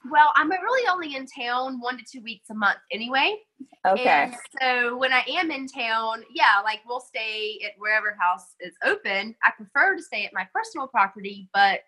Well, 0.10 0.32
I'm 0.36 0.50
really 0.50 0.88
only 0.88 1.16
in 1.16 1.26
town 1.28 1.80
one 1.80 1.98
to 1.98 2.04
two 2.04 2.22
weeks 2.24 2.50
a 2.50 2.54
month 2.54 2.80
anyway. 2.92 3.38
Okay. 3.86 4.24
And 4.24 4.36
so 4.60 4.98
when 4.98 5.14
I 5.14 5.24
am 5.28 5.52
in 5.52 5.68
town, 5.68 6.24
yeah, 6.34 6.62
like 6.64 6.80
we'll 6.88 7.00
stay 7.02 7.60
at 7.66 7.74
wherever 7.78 8.18
house 8.20 8.56
is 8.60 8.74
open. 8.84 9.36
I 9.44 9.52
prefer 9.56 9.96
to 9.96 10.02
stay 10.02 10.26
at 10.26 10.34
my 10.34 10.48
personal 10.54 10.88
property, 10.88 11.50
but 11.54 11.82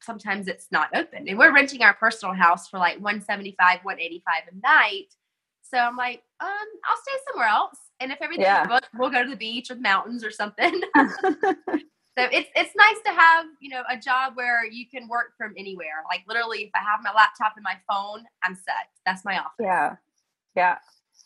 sometimes 0.00 0.48
it's 0.48 0.68
not 0.70 0.88
open. 0.94 1.28
And 1.28 1.38
we're 1.38 1.54
renting 1.54 1.82
our 1.82 1.94
personal 1.94 2.34
house 2.34 2.68
for 2.68 2.78
like 2.78 2.96
175, 2.96 3.80
185 3.82 4.42
a 4.52 4.56
night. 4.66 5.14
So 5.62 5.78
I'm 5.78 5.96
like, 5.96 6.22
um, 6.40 6.48
I'll 6.48 6.96
stay 7.02 7.18
somewhere 7.30 7.48
else. 7.48 7.78
And 8.00 8.10
if 8.10 8.18
everything's 8.22 8.46
Yeah. 8.46 8.66
booked, 8.66 8.88
we'll 8.94 9.10
go 9.10 9.22
to 9.22 9.30
the 9.30 9.36
beach 9.36 9.70
or 9.70 9.74
the 9.74 9.82
mountains 9.82 10.24
or 10.24 10.30
something. 10.30 10.80
So 12.18 12.26
it's 12.32 12.48
it's 12.54 12.74
nice 12.76 12.96
to 13.06 13.12
have 13.12 13.46
you 13.60 13.70
know 13.70 13.82
a 13.88 13.96
job 13.96 14.32
where 14.34 14.66
you 14.66 14.86
can 14.88 15.08
work 15.08 15.32
from 15.38 15.54
anywhere. 15.56 16.04
Like 16.08 16.22
literally, 16.28 16.64
if 16.64 16.70
I 16.74 16.78
have 16.78 17.00
my 17.02 17.12
laptop 17.14 17.54
and 17.56 17.64
my 17.64 17.76
phone, 17.88 18.24
I'm 18.42 18.54
set. 18.54 18.90
That's 19.06 19.24
my 19.24 19.38
office. 19.38 19.52
yeah. 19.60 19.96
Yeah. 20.56 20.78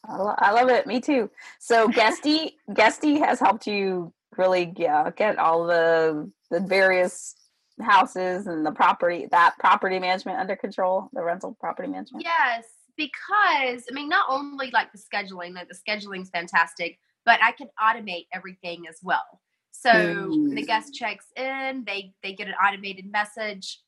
I, 0.07 0.17
lo- 0.19 0.35
I 0.37 0.53
love 0.53 0.69
it. 0.69 0.87
Me 0.87 1.01
too. 1.01 1.31
So 1.59 1.89
Guesty 2.01 2.57
Guesty 2.73 3.19
has 3.21 3.41
helped 3.41 3.67
you 3.67 4.13
really 4.37 4.73
yeah, 4.77 5.11
get 5.17 5.39
all 5.39 5.67
the 5.67 6.31
the 6.51 6.61
various 6.61 7.35
houses 7.81 8.47
and 8.47 8.65
the 8.65 8.73
property 8.73 9.27
that 9.31 9.55
property 9.59 9.99
management 9.99 10.39
under 10.39 10.57
control, 10.57 11.09
the 11.13 11.23
rental 11.23 11.57
property 11.61 11.89
management. 11.89 12.25
Yes, 12.25 12.67
because 12.97 13.85
I 13.91 13.93
mean, 13.93 14.09
not 14.09 14.27
only 14.29 14.71
like 14.71 14.93
the 14.93 14.99
scheduling, 14.99 15.55
like 15.55 15.69
the 15.69 15.75
scheduling's 15.75 16.31
fantastic, 16.31 16.99
but 17.25 17.41
I 17.43 17.53
can 17.53 17.69
automate 17.81 18.27
everything 18.33 18.85
as 18.89 18.99
well. 19.03 19.41
So 19.85 20.31
when 20.31 20.55
the 20.55 20.63
Mm. 20.63 20.67
guest 20.67 20.95
checks 20.95 21.27
in, 21.37 21.85
they 21.85 22.15
they 22.23 22.33
get 22.33 22.49
an 22.49 22.55
automated 22.55 23.11
message 23.11 23.81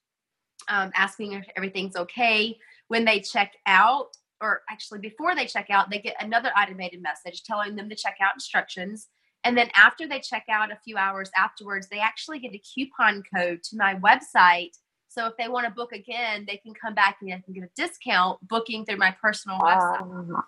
um, 0.68 0.90
asking 0.94 1.32
if 1.32 1.46
everything's 1.56 1.96
okay. 1.96 2.58
When 2.88 3.04
they 3.04 3.20
check 3.20 3.52
out, 3.66 4.16
or 4.40 4.62
actually 4.68 4.98
before 5.00 5.34
they 5.34 5.46
check 5.46 5.70
out, 5.70 5.90
they 5.90 5.98
get 6.00 6.16
another 6.20 6.50
automated 6.56 7.00
message 7.02 7.44
telling 7.44 7.76
them 7.76 7.88
to 7.88 7.96
check 7.96 8.16
out 8.20 8.34
instructions. 8.34 9.08
And 9.44 9.56
then 9.56 9.70
after 9.74 10.08
they 10.08 10.20
check 10.20 10.44
out 10.50 10.72
a 10.72 10.78
few 10.84 10.96
hours 10.96 11.30
afterwards, 11.36 11.88
they 11.88 12.00
actually 12.00 12.40
get 12.40 12.54
a 12.54 12.58
coupon 12.58 13.22
code 13.34 13.62
to 13.64 13.76
my 13.76 13.94
website. 13.94 14.72
So 15.08 15.26
if 15.26 15.36
they 15.38 15.48
want 15.48 15.66
to 15.66 15.70
book 15.70 15.92
again, 15.92 16.44
they 16.46 16.56
can 16.58 16.74
come 16.74 16.94
back 16.94 17.18
and 17.20 17.30
they 17.30 17.40
can 17.40 17.54
get 17.54 17.62
a 17.64 17.70
discount 17.76 18.46
booking 18.48 18.84
through 18.84 18.98
my 18.98 19.12
personal 19.22 19.58
website. 19.60 20.02
Wow. 20.02 20.44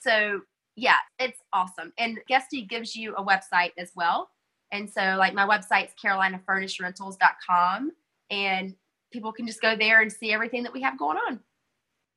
So 0.00 0.40
yeah, 0.76 0.96
it's 1.18 1.40
awesome. 1.52 1.92
And 1.98 2.18
Guesty 2.28 2.62
gives 2.62 2.96
you 2.96 3.14
a 3.16 3.24
website 3.24 3.72
as 3.76 3.90
well. 3.94 4.30
And 4.72 4.90
so 4.90 5.16
like 5.18 5.34
my 5.34 5.46
website's 5.46 5.92
carolinafurnishrentals.com 6.02 7.92
and 8.30 8.74
people 9.12 9.32
can 9.32 9.46
just 9.46 9.60
go 9.60 9.76
there 9.76 10.00
and 10.00 10.10
see 10.10 10.32
everything 10.32 10.62
that 10.64 10.72
we 10.72 10.82
have 10.82 10.98
going 10.98 11.18
on. 11.18 11.40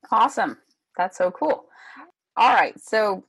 Awesome. 0.10 0.58
That's 0.98 1.18
so 1.18 1.30
cool. 1.32 1.66
All 2.38 2.54
right. 2.54 2.80
So, 2.80 3.26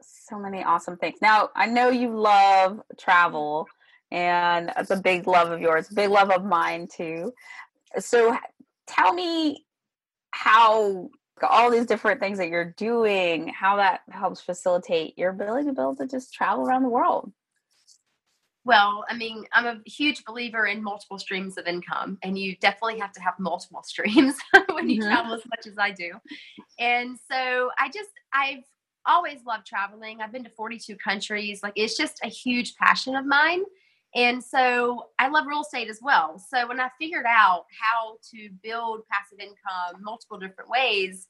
so 0.00 0.38
many 0.38 0.62
awesome 0.62 0.96
things. 0.96 1.18
Now, 1.22 1.50
I 1.54 1.66
know 1.66 1.88
you 1.88 2.18
love 2.18 2.80
travel, 2.98 3.66
and 4.10 4.72
it's 4.76 4.90
a 4.90 4.96
big 4.96 5.26
love 5.26 5.50
of 5.50 5.60
yours, 5.60 5.88
big 5.88 6.10
love 6.10 6.30
of 6.30 6.44
mine 6.44 6.88
too. 6.88 7.32
So, 7.98 8.36
tell 8.86 9.12
me 9.12 9.64
how 10.30 11.10
all 11.42 11.70
these 11.70 11.86
different 11.86 12.20
things 12.20 12.38
that 12.38 12.48
you're 12.48 12.74
doing, 12.76 13.48
how 13.48 13.76
that 13.76 14.00
helps 14.10 14.40
facilitate 14.40 15.16
your 15.16 15.30
ability 15.30 15.66
to 15.68 15.72
be 15.72 15.80
able 15.80 15.96
to 15.96 16.06
just 16.06 16.34
travel 16.34 16.66
around 16.66 16.82
the 16.82 16.88
world. 16.88 17.32
Well, 18.68 19.06
I 19.08 19.16
mean, 19.16 19.46
I'm 19.54 19.64
a 19.66 19.80
huge 19.88 20.26
believer 20.26 20.66
in 20.66 20.82
multiple 20.84 21.18
streams 21.18 21.56
of 21.56 21.66
income, 21.66 22.18
and 22.22 22.38
you 22.38 22.54
definitely 22.58 22.98
have 23.00 23.12
to 23.14 23.20
have 23.22 23.32
multiple 23.38 23.82
streams 23.86 24.36
when 24.72 24.90
you 24.90 25.00
Mhm. 25.00 25.08
travel 25.08 25.32
as 25.34 25.40
much 25.48 25.66
as 25.66 25.78
I 25.78 25.90
do. 25.90 26.12
And 26.78 27.18
so 27.30 27.70
I 27.78 27.88
just, 27.88 28.10
I've 28.34 28.64
always 29.06 29.44
loved 29.46 29.66
traveling. 29.66 30.20
I've 30.20 30.32
been 30.32 30.44
to 30.44 30.50
42 30.50 30.96
countries. 30.96 31.62
Like, 31.62 31.74
it's 31.76 31.96
just 31.96 32.20
a 32.22 32.28
huge 32.28 32.76
passion 32.76 33.16
of 33.16 33.26
mine. 33.26 33.62
And 34.14 34.44
so 34.44 35.06
I 35.18 35.28
love 35.28 35.46
real 35.46 35.62
estate 35.62 35.88
as 35.88 36.00
well. 36.02 36.38
So 36.38 36.68
when 36.68 36.80
I 36.80 36.90
figured 37.00 37.26
out 37.28 37.66
how 37.80 38.18
to 38.32 38.50
build 38.62 39.02
passive 39.10 39.40
income 39.40 40.02
multiple 40.02 40.38
different 40.38 40.70
ways, 40.70 41.28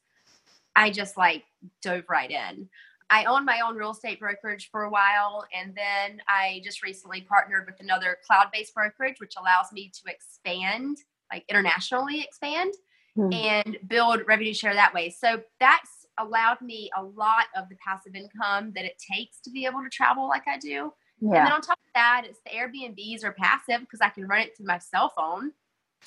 I 0.77 0.91
just 0.91 1.17
like 1.17 1.45
dove 1.83 2.05
right 2.09 2.31
in. 2.31 2.69
I 3.11 3.25
owned 3.25 3.47
my 3.47 3.61
own 3.61 3.77
real 3.77 3.93
estate 3.93 4.21
brokerage 4.21 4.69
for 4.71 4.85
a 4.85 4.91
while, 4.91 5.47
and 5.55 5.75
then 5.75 6.21
I 6.29 6.61
just 6.65 6.83
recently 6.83 7.23
partnered 7.23 7.67
with 7.67 7.81
another 7.81 8.19
cloud 8.27 8.49
based 8.53 8.75
brokerage, 8.75 9.17
which 9.19 9.35
allows 9.39 9.73
me 9.73 9.91
to 9.95 10.11
expand, 10.13 10.99
like 11.33 11.45
internationally 11.49 12.21
expand, 12.21 12.75
Hmm. 13.17 13.33
and 13.33 13.79
build 13.89 14.21
revenue 14.29 14.55
share 14.55 14.75
that 14.75 14.95
way. 14.95 15.11
So 15.11 15.43
that's 15.59 16.07
allowed 16.19 16.61
me 16.61 16.91
a 16.97 17.03
lot 17.03 17.47
of 17.57 17.69
the 17.69 17.77
passive 17.77 18.15
income 18.15 18.73
that 18.75 18.85
it 18.85 19.03
takes 19.11 19.41
to 19.41 19.51
be 19.51 19.65
able 19.65 19.83
to 19.83 19.89
travel 19.89 20.29
like 20.29 20.47
I 20.47 20.59
do. 20.59 20.93
And 21.39 21.47
then 21.47 21.53
on 21.53 21.61
top 21.61 21.79
of 21.79 21.93
that, 21.95 22.27
it's 22.29 22.39
the 22.45 22.51
Airbnbs 22.51 23.25
are 23.25 23.33
passive 23.33 23.81
because 23.81 24.01
I 24.01 24.09
can 24.11 24.29
run 24.29 24.43
it 24.43 24.57
through 24.57 24.67
my 24.67 24.79
cell 24.79 25.13
phone. 25.17 25.53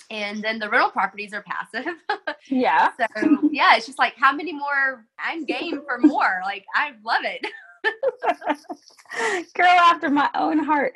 And 0.10 0.43
then 0.43 0.60
the 0.60 0.69
rental 0.69 0.89
properties 0.89 1.33
are 1.33 1.43
passive. 1.43 1.93
Yeah. 2.48 2.89
so 3.00 3.50
yeah, 3.51 3.75
it's 3.75 3.86
just 3.86 4.00
like 4.00 4.15
how 4.17 4.33
many 4.33 4.51
more 4.51 5.05
I'm 5.19 5.45
game 5.45 5.79
for 5.88 6.00
more. 6.00 6.41
Like 6.43 6.65
I 6.75 6.93
love 7.05 7.21
it. 7.24 7.45
girl 9.55 9.67
after 9.67 10.10
my 10.10 10.29
own 10.36 10.60
heart 10.60 10.93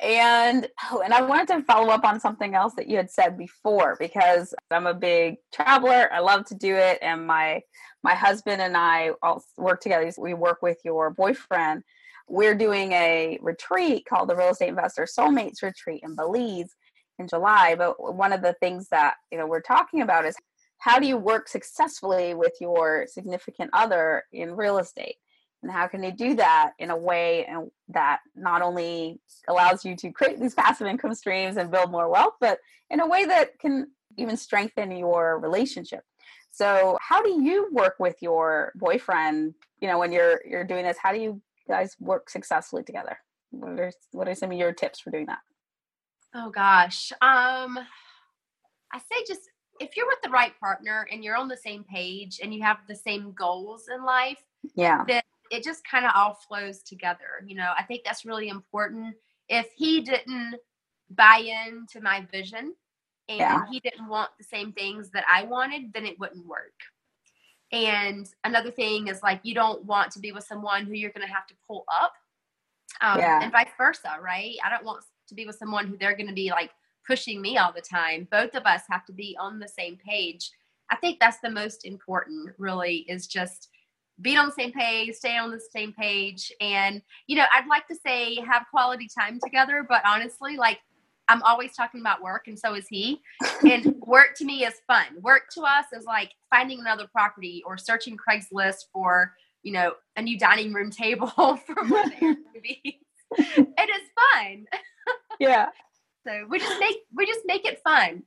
and 0.00 0.68
oh, 0.90 1.00
and 1.00 1.14
i 1.14 1.20
wanted 1.20 1.48
to 1.48 1.62
follow 1.62 1.88
up 1.88 2.04
on 2.04 2.20
something 2.20 2.54
else 2.54 2.74
that 2.74 2.86
you 2.88 2.96
had 2.96 3.10
said 3.10 3.36
before 3.36 3.96
because 3.98 4.54
i'm 4.70 4.86
a 4.86 4.94
big 4.94 5.36
traveler 5.52 6.12
i 6.12 6.20
love 6.20 6.44
to 6.44 6.54
do 6.54 6.74
it 6.76 6.98
and 7.02 7.26
my 7.26 7.60
my 8.02 8.14
husband 8.14 8.60
and 8.60 8.76
i 8.76 9.10
all 9.22 9.42
work 9.56 9.80
together 9.80 10.10
we 10.18 10.34
work 10.34 10.60
with 10.62 10.78
your 10.84 11.10
boyfriend 11.10 11.82
we're 12.28 12.54
doing 12.54 12.92
a 12.92 13.38
retreat 13.40 14.04
called 14.08 14.28
the 14.28 14.36
real 14.36 14.50
estate 14.50 14.68
investor 14.68 15.06
soulmates 15.06 15.62
retreat 15.62 16.02
in 16.04 16.14
belize 16.14 16.76
in 17.18 17.28
july 17.28 17.74
but 17.76 18.14
one 18.14 18.32
of 18.32 18.42
the 18.42 18.54
things 18.60 18.88
that 18.88 19.14
you 19.30 19.38
know 19.38 19.46
we're 19.46 19.60
talking 19.60 20.02
about 20.02 20.24
is 20.24 20.36
how 20.78 20.98
do 20.98 21.06
you 21.06 21.16
work 21.16 21.48
successfully 21.48 22.34
with 22.34 22.54
your 22.60 23.06
significant 23.08 23.70
other 23.72 24.24
in 24.32 24.56
real 24.56 24.78
estate? 24.78 25.16
And 25.62 25.72
how 25.72 25.88
can 25.88 26.04
you 26.04 26.12
do 26.12 26.36
that 26.36 26.72
in 26.78 26.90
a 26.90 26.96
way 26.96 27.46
that 27.88 28.20
not 28.36 28.62
only 28.62 29.20
allows 29.48 29.84
you 29.84 29.96
to 29.96 30.12
create 30.12 30.38
these 30.38 30.54
passive 30.54 30.86
income 30.86 31.14
streams 31.14 31.56
and 31.56 31.70
build 31.70 31.90
more 31.90 32.08
wealth 32.08 32.34
but 32.40 32.60
in 32.90 33.00
a 33.00 33.06
way 33.06 33.24
that 33.24 33.58
can 33.58 33.88
even 34.16 34.36
strengthen 34.36 34.92
your 34.92 35.40
relationship? 35.40 36.04
So 36.52 36.96
how 37.00 37.22
do 37.22 37.42
you 37.42 37.68
work 37.72 37.96
with 37.98 38.16
your 38.20 38.72
boyfriend 38.76 39.54
you 39.80 39.88
know 39.88 39.98
when 39.98 40.12
you're 40.12 40.40
you're 40.48 40.64
doing 40.64 40.84
this? 40.84 40.96
How 41.02 41.12
do 41.12 41.18
you 41.18 41.42
guys 41.66 41.96
work 41.98 42.30
successfully 42.30 42.84
together? 42.84 43.18
What 43.50 43.80
are, 43.80 43.92
what 44.12 44.28
are 44.28 44.34
some 44.36 44.52
of 44.52 44.58
your 44.58 44.72
tips 44.72 45.00
for 45.00 45.10
doing 45.10 45.26
that 45.26 45.38
Oh 46.40 46.50
gosh. 46.50 47.10
Um 47.20 47.78
I 48.92 48.98
say 48.98 49.24
just 49.26 49.42
if 49.80 49.96
you're 49.96 50.06
with 50.06 50.22
the 50.22 50.30
right 50.30 50.58
partner 50.58 51.06
and 51.12 51.22
you're 51.22 51.36
on 51.36 51.48
the 51.48 51.56
same 51.56 51.84
page 51.84 52.40
and 52.42 52.54
you 52.54 52.62
have 52.62 52.78
the 52.88 52.96
same 52.96 53.32
goals 53.32 53.88
in 53.94 54.04
life, 54.04 54.42
yeah 54.74 55.04
Then 55.06 55.22
it 55.50 55.64
just 55.64 55.86
kind 55.86 56.04
of 56.04 56.12
all 56.14 56.34
flows 56.34 56.82
together. 56.82 57.42
You 57.46 57.56
know, 57.56 57.72
I 57.76 57.82
think 57.82 58.02
that's 58.04 58.24
really 58.24 58.48
important. 58.48 59.14
If 59.48 59.68
he 59.74 60.00
didn't 60.02 60.56
buy 61.10 61.38
into 61.66 62.00
my 62.02 62.26
vision 62.30 62.74
and 63.28 63.38
Yeah. 63.38 63.64
he 63.70 63.80
didn't 63.80 64.08
want 64.08 64.30
the 64.38 64.44
same 64.44 64.72
things 64.72 65.10
that 65.10 65.24
I 65.32 65.44
wanted, 65.44 65.92
then 65.92 66.06
it 66.06 66.18
wouldn't 66.20 66.46
work. 66.46 66.74
And 67.72 68.28
another 68.44 68.70
thing 68.70 69.08
is 69.08 69.22
like 69.22 69.40
you 69.42 69.54
don't 69.54 69.84
want 69.84 70.12
to 70.12 70.20
be 70.20 70.32
with 70.32 70.44
someone 70.44 70.86
who 70.86 70.94
you're 70.94 71.12
going 71.12 71.26
to 71.26 71.32
have 71.32 71.46
to 71.48 71.54
pull 71.66 71.84
up, 72.02 72.12
um, 73.00 73.18
Yeah. 73.18 73.40
and 73.42 73.52
vice 73.52 73.68
versa, 73.76 74.16
right? 74.20 74.56
I 74.64 74.70
don't 74.70 74.84
want 74.84 75.04
to 75.28 75.34
be 75.34 75.46
with 75.46 75.56
someone 75.56 75.86
who 75.86 75.96
they're 75.96 76.16
going 76.16 76.28
to 76.28 76.34
be 76.34 76.50
like 76.50 76.70
pushing 77.06 77.40
me 77.40 77.56
all 77.56 77.72
the 77.72 77.80
time. 77.80 78.28
Both 78.30 78.54
of 78.54 78.64
us 78.64 78.82
have 78.90 79.04
to 79.06 79.12
be 79.12 79.36
on 79.40 79.58
the 79.58 79.68
same 79.68 79.96
page. 79.96 80.50
I 80.90 80.96
think 80.96 81.20
that's 81.20 81.38
the 81.42 81.50
most 81.50 81.84
important. 81.84 82.50
Really, 82.58 83.06
is 83.08 83.26
just 83.26 83.68
being 84.20 84.38
on 84.38 84.46
the 84.46 84.52
same 84.52 84.72
page, 84.72 85.14
stay 85.14 85.36
on 85.36 85.50
the 85.50 85.60
same 85.60 85.92
page, 85.92 86.52
and 86.60 87.02
you 87.26 87.36
know, 87.36 87.44
I'd 87.52 87.68
like 87.68 87.86
to 87.88 87.96
say 88.06 88.36
have 88.36 88.66
quality 88.70 89.08
time 89.18 89.38
together, 89.42 89.86
but 89.88 90.02
honestly, 90.04 90.56
like 90.56 90.80
I'm 91.28 91.42
always 91.42 91.74
talking 91.74 92.00
about 92.00 92.22
work, 92.22 92.48
and 92.48 92.58
so 92.58 92.74
is 92.74 92.86
he. 92.88 93.20
And 93.68 93.96
work 94.06 94.36
to 94.36 94.44
me 94.44 94.64
is 94.64 94.74
fun. 94.86 95.06
Work 95.20 95.48
to 95.54 95.62
us 95.62 95.86
is 95.92 96.04
like 96.04 96.30
finding 96.48 96.78
another 96.78 97.08
property 97.10 97.62
or 97.66 97.76
searching 97.76 98.16
Craigslist 98.16 98.84
for 98.92 99.32
you 99.62 99.72
know, 99.72 99.92
a 100.16 100.22
new 100.22 100.38
dining 100.38 100.72
room 100.72 100.90
table 100.90 101.28
for 101.36 101.84
one 101.86 102.12
of 102.12 102.18
the 102.18 102.26
Airbnbs. 102.26 102.98
it 103.36 103.90
is 103.90 104.08
fun. 104.32 104.64
Yeah. 105.40 105.68
So 106.26 106.46
we 106.48 106.58
just 106.58 106.80
make 106.80 106.96
we 107.14 107.26
just 107.26 107.42
make 107.46 107.64
it 107.64 107.80
fun. 107.84 108.22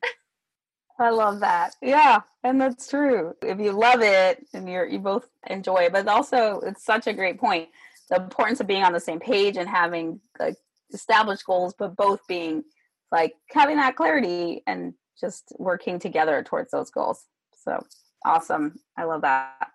I 0.99 1.09
love 1.09 1.39
that. 1.39 1.75
Yeah, 1.81 2.21
and 2.43 2.61
that's 2.61 2.87
true. 2.87 3.33
If 3.41 3.59
you 3.59 3.71
love 3.71 4.01
it 4.01 4.45
and 4.53 4.69
you're 4.69 4.85
you 4.85 4.99
both 4.99 5.27
enjoy 5.47 5.83
it, 5.85 5.91
but 5.91 6.07
also 6.07 6.59
it's 6.61 6.85
such 6.85 7.07
a 7.07 7.13
great 7.13 7.39
point. 7.39 7.69
The 8.09 8.17
importance 8.17 8.59
of 8.59 8.67
being 8.67 8.83
on 8.83 8.93
the 8.93 8.99
same 8.99 9.19
page 9.19 9.57
and 9.57 9.67
having 9.67 10.19
like 10.39 10.55
established 10.93 11.45
goals, 11.45 11.73
but 11.77 11.95
both 11.95 12.19
being 12.27 12.63
like 13.11 13.33
having 13.49 13.77
that 13.77 13.95
clarity 13.95 14.63
and 14.67 14.93
just 15.19 15.53
working 15.59 15.99
together 15.99 16.43
towards 16.43 16.71
those 16.71 16.91
goals. 16.91 17.23
So 17.63 17.83
awesome. 18.25 18.79
I 18.97 19.03
love 19.03 19.21
that. 19.21 19.69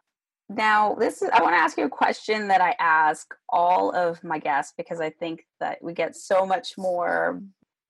Now, 0.49 0.95
this 0.95 1.23
is 1.23 1.31
I 1.33 1.43
want 1.43 1.55
to 1.55 1.61
ask 1.61 1.77
you 1.77 1.85
a 1.85 1.91
question 1.91 2.49
that 2.49 2.61
I 2.61 2.77
ask 2.79 3.35
all 3.49 3.91
of 3.91 4.23
my 4.23 4.39
guests 4.39 4.75
because 4.77 5.01
I 5.01 5.11
think 5.11 5.45
that 5.61 5.83
we 5.83 5.93
get 5.93 6.15
so 6.15 6.47
much 6.47 6.79
more 6.79 7.43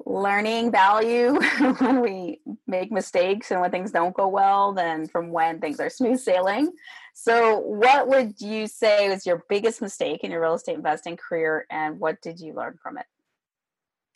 learning 0.04 0.70
value 0.70 1.38
when 1.78 2.00
we 2.00 2.40
make 2.66 2.90
mistakes 2.90 3.50
and 3.50 3.60
when 3.60 3.70
things 3.70 3.90
don't 3.90 4.14
go 4.14 4.28
well 4.28 4.72
than 4.72 5.06
from 5.06 5.30
when 5.32 5.60
things 5.60 5.80
are 5.80 5.90
smooth 5.90 6.18
sailing. 6.18 6.72
So, 7.14 7.58
what 7.58 8.08
would 8.08 8.40
you 8.40 8.66
say 8.66 9.08
was 9.08 9.26
your 9.26 9.44
biggest 9.48 9.82
mistake 9.82 10.24
in 10.24 10.30
your 10.30 10.40
real 10.40 10.54
estate 10.54 10.76
investing 10.76 11.16
career 11.16 11.66
and 11.70 11.98
what 12.00 12.22
did 12.22 12.40
you 12.40 12.54
learn 12.54 12.78
from 12.82 12.98
it? 12.98 13.06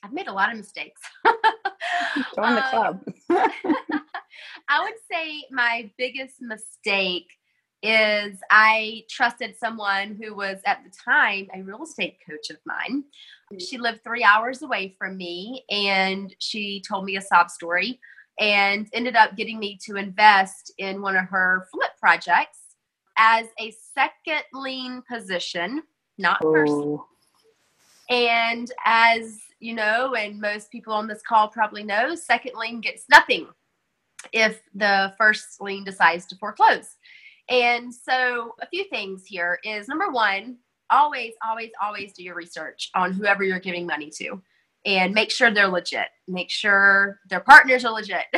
I've 0.03 0.13
made 0.13 0.29
a 0.29 0.33
lot 0.33 0.51
of 0.51 0.57
mistakes. 0.57 1.01
Join 2.37 2.55
the 2.55 2.65
um, 2.65 2.71
club. 2.71 3.05
I 4.69 4.83
would 4.83 4.95
say 5.11 5.45
my 5.51 5.91
biggest 5.99 6.41
mistake 6.41 7.27
is 7.83 8.39
I 8.51 9.05
trusted 9.09 9.57
someone 9.57 10.19
who 10.21 10.35
was 10.35 10.61
at 10.67 10.83
the 10.85 10.91
time 10.91 11.49
a 11.55 11.63
real 11.63 11.83
estate 11.83 12.19
coach 12.29 12.51
of 12.51 12.59
mine. 12.67 13.05
She 13.59 13.79
lived 13.79 14.05
three 14.05 14.23
hours 14.23 14.63
away 14.63 14.95
from 14.99 15.17
me 15.17 15.65
and 15.71 16.35
she 16.39 16.83
told 16.87 17.05
me 17.05 17.17
a 17.17 17.23
sob 17.23 17.51
story 17.51 17.99
and 18.39 18.89
ended 18.93 19.17
up 19.17 19.37
getting 19.37 19.59
me 19.59 19.79
to 19.85 19.97
invest 19.97 20.73
in 20.79 21.03
one 21.03 21.17
of 21.17 21.27
her 21.27 21.67
flip 21.73 21.91
projects 21.99 22.59
as 23.19 23.47
a 23.59 23.75
second 23.95 24.43
lien 24.55 25.03
position, 25.11 25.83
not 26.19 26.39
oh. 26.45 26.53
first. 26.53 26.73
Ooh. 26.73 27.05
And 28.09 28.71
as 28.85 29.39
you 29.61 29.75
know, 29.75 30.15
and 30.15 30.41
most 30.41 30.71
people 30.71 30.93
on 30.93 31.07
this 31.07 31.23
call 31.23 31.49
probably 31.49 31.83
know, 31.83 32.15
second 32.15 32.53
lien 32.57 32.81
gets 32.81 33.05
nothing 33.11 33.47
if 34.33 34.61
the 34.75 35.15
first 35.17 35.61
lien 35.61 35.85
decides 35.85 36.27
to 36.27 36.37
foreclose. 36.37 36.97
And 37.51 37.93
so, 37.93 38.55
a 38.63 38.67
few 38.69 38.85
things 38.85 39.25
here 39.27 39.59
is 39.65 39.89
number 39.89 40.09
one, 40.11 40.57
always, 40.91 41.33
always, 41.47 41.71
always 41.83 42.13
do 42.13 42.23
your 42.23 42.37
research 42.37 42.91
on 42.95 43.13
whoever 43.13 43.43
you're 43.45 43.59
giving 43.59 43.87
money 43.87 44.11
to 44.19 44.41
and 44.87 45.13
make 45.13 45.31
sure 45.31 45.51
they're 45.51 45.69
legit. 45.69 46.07
Make 46.29 46.51
sure 46.51 47.19
their 47.29 47.41
partners 47.41 47.85
are 47.85 47.93
legit. 47.93 48.25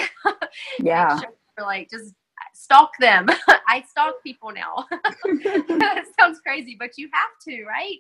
Yeah. 0.79 1.19
sure 1.19 1.31
like 1.61 1.89
just 1.91 2.13
stalk 2.55 2.91
them. 3.01 3.27
I 3.69 3.83
stalk 3.89 4.17
people 4.23 4.53
now. 4.53 4.87
that 4.91 6.05
sounds 6.19 6.41
crazy, 6.41 6.77
but 6.79 6.99
you 6.99 7.09
have 7.13 7.31
to, 7.49 7.65
right? 7.65 7.97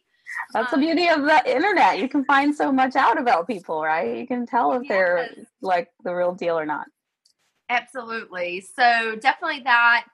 That's 0.53 0.71
the 0.71 0.77
Um, 0.77 0.81
beauty 0.83 1.09
of 1.09 1.23
the 1.23 1.43
internet. 1.51 1.99
You 1.99 2.09
can 2.09 2.25
find 2.25 2.55
so 2.55 2.71
much 2.73 2.95
out 2.97 3.19
about 3.19 3.47
people, 3.47 3.83
right? 3.83 4.17
You 4.19 4.27
can 4.27 4.47
tell 4.47 4.73
if 4.73 4.87
they're 4.89 5.31
like 5.63 5.91
the 6.05 6.15
real 6.15 6.35
deal 6.35 6.59
or 6.59 6.67
not. 6.67 6.87
Absolutely. 7.71 8.61
So 8.61 9.17
definitely 9.21 9.63
that. 9.65 10.05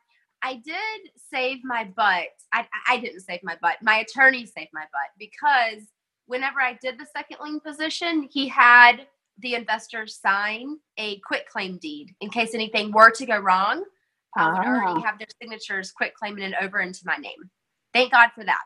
I 0.42 0.54
did 0.56 1.10
save 1.32 1.58
my 1.64 1.84
butt. 1.84 2.28
I, 2.52 2.66
I 2.88 2.98
didn't 2.98 3.20
save 3.20 3.40
my 3.42 3.56
butt. 3.60 3.76
My 3.82 3.98
attorney 3.98 4.46
saved 4.46 4.70
my 4.72 4.82
butt 4.92 5.10
because 5.18 5.84
whenever 6.26 6.60
I 6.60 6.78
did 6.80 6.98
the 6.98 7.06
second 7.16 7.38
lien 7.42 7.60
position, 7.60 8.28
he 8.30 8.48
had 8.48 9.06
the 9.40 9.54
investors 9.54 10.18
sign 10.20 10.78
a 10.96 11.18
quit 11.20 11.48
claim 11.48 11.78
deed 11.78 12.14
in 12.20 12.30
case 12.30 12.54
anything 12.54 12.92
were 12.92 13.10
to 13.12 13.26
go 13.26 13.38
wrong. 13.38 13.84
I 14.36 14.48
would 14.50 14.66
already 14.66 15.00
Ah. 15.00 15.06
have 15.06 15.18
their 15.18 15.28
signatures 15.40 15.90
quit 15.92 16.14
claiming 16.14 16.44
it 16.44 16.54
over 16.60 16.80
into 16.80 17.00
my 17.04 17.16
name. 17.16 17.50
Thank 17.92 18.12
God 18.12 18.30
for 18.34 18.44
that. 18.44 18.62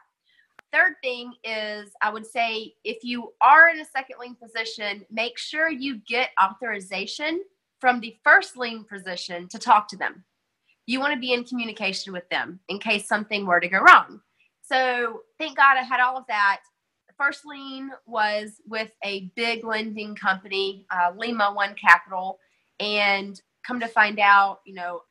Third 0.73 0.95
thing 1.03 1.33
is, 1.45 1.91
I 2.01 2.11
would 2.11 2.27
say 2.27 2.75
if 2.85 3.05
you 3.05 3.33
are 3.41 3.69
in 3.69 3.79
a 3.81 3.85
second 3.85 4.17
lien 4.21 4.35
position, 4.35 5.05
make 5.11 5.39
sure 5.39 5.69
you 5.71 5.97
get 6.07 6.31
authorization 6.43 7.43
from 7.81 8.01
the 8.01 8.17
first 8.25 8.57
lien 8.57 8.85
position 8.85 9.49
to 9.49 9.59
talk 9.59 9.87
to 9.89 9.97
them. 9.97 10.25
You 10.87 11.01
want 11.01 11.15
to 11.15 11.21
be 11.21 11.33
in 11.33 11.45
communication 11.45 12.13
with 12.13 12.29
them 12.29 12.61
in 12.69 12.79
case 12.79 13.07
something 13.07 13.47
were 13.47 13.61
to 13.61 13.69
go 13.69 13.79
wrong. 13.79 14.21
So 14.63 15.23
thank 15.39 15.57
God 15.57 15.77
I 15.77 15.83
had 15.83 16.01
all 16.01 16.17
of 16.17 16.25
that. 16.29 16.61
The 17.09 17.15
first 17.17 17.45
lien 17.45 17.91
was 18.07 18.61
with 18.67 18.91
a 19.05 19.31
big 19.37 19.65
lending 19.65 20.15
company, 20.15 20.87
uh, 20.91 21.13
Lima 21.17 21.53
One 21.53 21.75
Capital, 21.75 22.39
and 22.81 23.41
come 23.67 23.81
to 23.81 23.89
find 23.89 24.19
out, 24.19 24.61
you 24.65 24.75
know, 24.75 25.03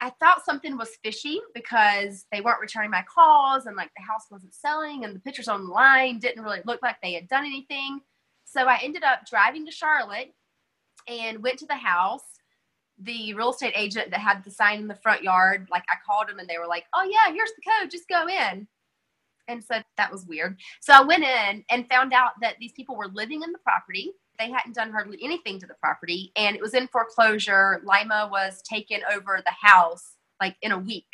I 0.00 0.10
thought 0.10 0.44
something 0.44 0.76
was 0.76 0.98
fishy 1.02 1.40
because 1.54 2.26
they 2.30 2.40
weren't 2.40 2.60
returning 2.60 2.90
my 2.90 3.02
calls 3.02 3.66
and 3.66 3.76
like 3.76 3.90
the 3.96 4.02
house 4.02 4.26
wasn't 4.30 4.54
selling 4.54 5.04
and 5.04 5.14
the 5.14 5.20
pictures 5.20 5.48
online 5.48 6.18
didn't 6.18 6.42
really 6.42 6.60
look 6.66 6.82
like 6.82 6.96
they 7.02 7.14
had 7.14 7.28
done 7.28 7.46
anything. 7.46 8.00
So 8.44 8.66
I 8.66 8.78
ended 8.82 9.04
up 9.04 9.20
driving 9.28 9.64
to 9.66 9.72
Charlotte 9.72 10.34
and 11.08 11.42
went 11.42 11.58
to 11.60 11.66
the 11.66 11.76
house. 11.76 12.22
The 13.02 13.34
real 13.34 13.50
estate 13.50 13.74
agent 13.76 14.10
that 14.10 14.20
had 14.20 14.42
the 14.42 14.50
sign 14.50 14.80
in 14.80 14.88
the 14.88 14.94
front 14.94 15.22
yard, 15.22 15.68
like 15.70 15.84
I 15.90 15.96
called 16.04 16.28
them 16.28 16.38
and 16.38 16.48
they 16.48 16.58
were 16.58 16.66
like, 16.66 16.84
"Oh 16.94 17.04
yeah, 17.04 17.32
here's 17.32 17.52
the 17.56 17.62
code, 17.62 17.90
just 17.90 18.08
go 18.08 18.26
in." 18.26 18.66
And 19.48 19.62
so 19.62 19.76
that 19.96 20.10
was 20.10 20.26
weird. 20.26 20.58
So 20.80 20.92
I 20.92 21.02
went 21.02 21.22
in 21.24 21.64
and 21.70 21.88
found 21.88 22.12
out 22.12 22.32
that 22.40 22.56
these 22.58 22.72
people 22.72 22.96
were 22.96 23.08
living 23.08 23.42
in 23.42 23.52
the 23.52 23.58
property. 23.58 24.12
They 24.38 24.50
hadn't 24.50 24.74
done 24.74 24.90
hardly 24.90 25.18
anything 25.22 25.60
to 25.60 25.66
the 25.66 25.74
property 25.74 26.32
and 26.36 26.56
it 26.56 26.62
was 26.62 26.74
in 26.74 26.88
foreclosure. 26.88 27.80
Lima 27.84 28.28
was 28.30 28.60
taken 28.62 29.00
over 29.14 29.40
the 29.44 29.68
house 29.68 30.16
like 30.40 30.56
in 30.62 30.72
a 30.72 30.78
week. 30.78 31.06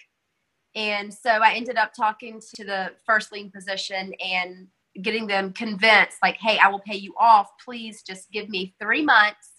And 0.75 1.13
so 1.13 1.31
I 1.31 1.53
ended 1.53 1.77
up 1.77 1.93
talking 1.95 2.41
to 2.57 2.65
the 2.65 2.93
first 3.05 3.33
lien 3.33 3.51
position 3.51 4.15
and 4.25 4.69
getting 5.03 5.27
them 5.27 5.53
convinced, 5.53 6.19
like, 6.23 6.37
hey, 6.39 6.59
I 6.59 6.69
will 6.69 6.81
pay 6.81 6.97
you 6.97 7.15
off. 7.19 7.51
Please 7.63 8.03
just 8.03 8.31
give 8.31 8.49
me 8.49 8.75
three 8.81 9.03
months. 9.03 9.52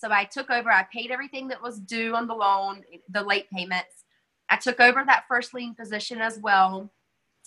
So 0.00 0.10
I 0.10 0.24
took 0.24 0.50
over, 0.50 0.70
I 0.70 0.86
paid 0.92 1.10
everything 1.10 1.48
that 1.48 1.62
was 1.62 1.78
due 1.78 2.14
on 2.14 2.26
the 2.26 2.34
loan, 2.34 2.82
the 3.10 3.22
late 3.22 3.50
payments. 3.50 4.04
I 4.48 4.56
took 4.56 4.80
over 4.80 5.04
that 5.04 5.24
first 5.28 5.52
lien 5.52 5.74
position 5.74 6.22
as 6.22 6.38
well. 6.38 6.90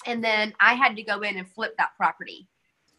And 0.05 0.23
then 0.23 0.53
I 0.59 0.75
had 0.75 0.95
to 0.95 1.03
go 1.03 1.21
in 1.21 1.37
and 1.37 1.49
flip 1.49 1.75
that 1.77 1.97
property. 1.97 2.47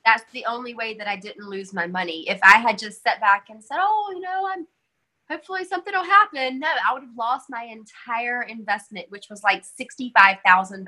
That's 0.04 0.24
the 0.32 0.44
only 0.46 0.74
way 0.74 0.94
that 0.94 1.06
I 1.06 1.16
didn't 1.16 1.48
lose 1.48 1.72
my 1.72 1.86
money. 1.86 2.28
If 2.28 2.40
I 2.42 2.58
had 2.58 2.78
just 2.78 3.02
sat 3.02 3.20
back 3.20 3.46
and 3.48 3.62
said, 3.62 3.78
oh, 3.80 4.12
you 4.14 4.20
know, 4.20 4.48
I'm 4.52 4.66
hopefully 5.30 5.64
something 5.64 5.94
will 5.94 6.04
happen. 6.04 6.58
No, 6.58 6.68
I 6.68 6.92
would 6.92 7.02
have 7.02 7.16
lost 7.16 7.46
my 7.48 7.64
entire 7.64 8.42
investment, 8.42 9.06
which 9.10 9.28
was 9.30 9.42
like 9.42 9.64
$65,000 9.64 10.84